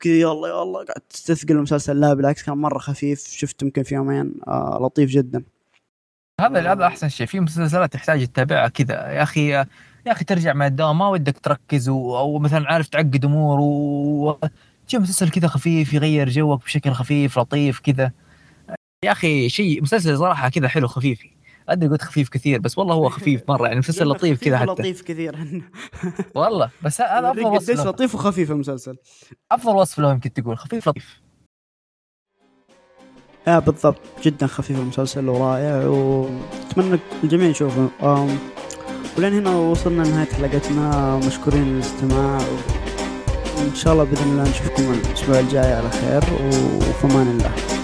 كذا 0.00 0.12
يلا 0.12 0.48
يلا 0.48 0.84
قاعد 0.84 1.00
تستثقل 1.10 1.52
المسلسل. 1.52 2.00
لا 2.00 2.14
بالعكس 2.14 2.42
كان 2.42 2.58
مرة 2.58 2.78
خفيف. 2.78 3.28
شفته 3.28 3.64
يمكن 3.64 3.82
في 3.82 3.94
يومين. 3.94 4.34
آه 4.48 4.78
لطيف 4.82 5.10
جدا. 5.10 5.42
هذا 6.40 6.72
هذا 6.72 6.86
أحسن 6.86 7.08
شيء. 7.08 7.26
في 7.26 7.40
مسلسلات 7.40 7.92
تحتاج 7.92 8.26
تتابعها 8.26 8.68
كذا. 8.68 8.94
يا 8.94 9.22
أخي 9.22 9.48
يا 9.48 9.66
أخي 10.06 10.24
ترجع 10.24 10.52
من 10.52 10.66
الدوام 10.66 10.98
ما 10.98 11.08
ودك 11.08 11.38
تركز. 11.38 11.88
أو 11.88 12.38
مثلا 12.38 12.72
عارف 12.72 12.88
تعقد 12.88 13.24
أمور 13.24 13.60
و 13.60 14.38
تجي 14.88 14.98
مسلسل 14.98 15.30
كذا 15.30 15.48
خفيف 15.48 15.94
يغير 15.94 16.28
جوك 16.28 16.64
بشكل 16.64 16.92
خفيف 16.92 17.38
لطيف 17.38 17.80
كذا. 17.80 18.12
يا 19.04 19.12
أخي 19.12 19.48
شيء 19.48 19.82
مسلسل 19.82 20.18
صراحة 20.18 20.48
كذا 20.48 20.68
حلو 20.68 20.88
خفيف. 20.88 21.35
أدري 21.68 21.88
قلت 21.88 22.02
خفيف 22.02 22.28
كثير 22.28 22.60
بس 22.60 22.78
والله 22.78 22.94
هو 22.94 23.08
خفيف 23.08 23.42
مرة 23.48 23.66
يعني 23.66 23.78
مسلسل 23.88 24.04
لطيف 24.06 24.44
كذا 24.44 24.58
حتى. 24.58 24.70
لطيف 24.70 25.02
كثير. 25.02 25.36
والله 26.34 26.70
بس 26.82 27.00
هذا 27.00 27.30
أفضل 27.30 27.44
وصف 27.44 27.70
قديش 27.70 27.86
لطيف 27.86 28.14
وخفيف 28.14 28.50
المسلسل. 28.50 28.96
أفضل 29.52 29.76
وصف 29.76 29.98
له 29.98 30.10
يمكن 30.12 30.32
تقول 30.32 30.58
خفيف 30.58 30.88
لطيف. 30.88 31.20
يا 33.46 33.58
بالضبط. 33.58 34.00
جدا 34.22 34.46
خفيف 34.46 34.78
المسلسل 34.78 35.28
ورائع 35.28 35.86
وأتمنى 35.86 36.98
الجميع 37.24 37.48
يشوفه. 37.48 37.88
ولين 39.18 39.32
هنا 39.32 39.50
وصلنا 39.56 40.02
لنهاية 40.02 40.28
حلقتنا. 40.32 41.16
مشكورين 41.16 41.64
للاستماع. 41.74 42.38
وإن 43.58 43.74
شاء 43.74 43.92
الله 43.92 44.04
بإذن 44.04 44.30
الله 44.30 44.42
نشوفكم 44.42 44.92
الأسبوع 44.92 45.38
الجاي 45.40 45.72
على 45.72 45.90
خير 45.90 46.22
وفمان 46.90 47.28
الله. 47.28 47.75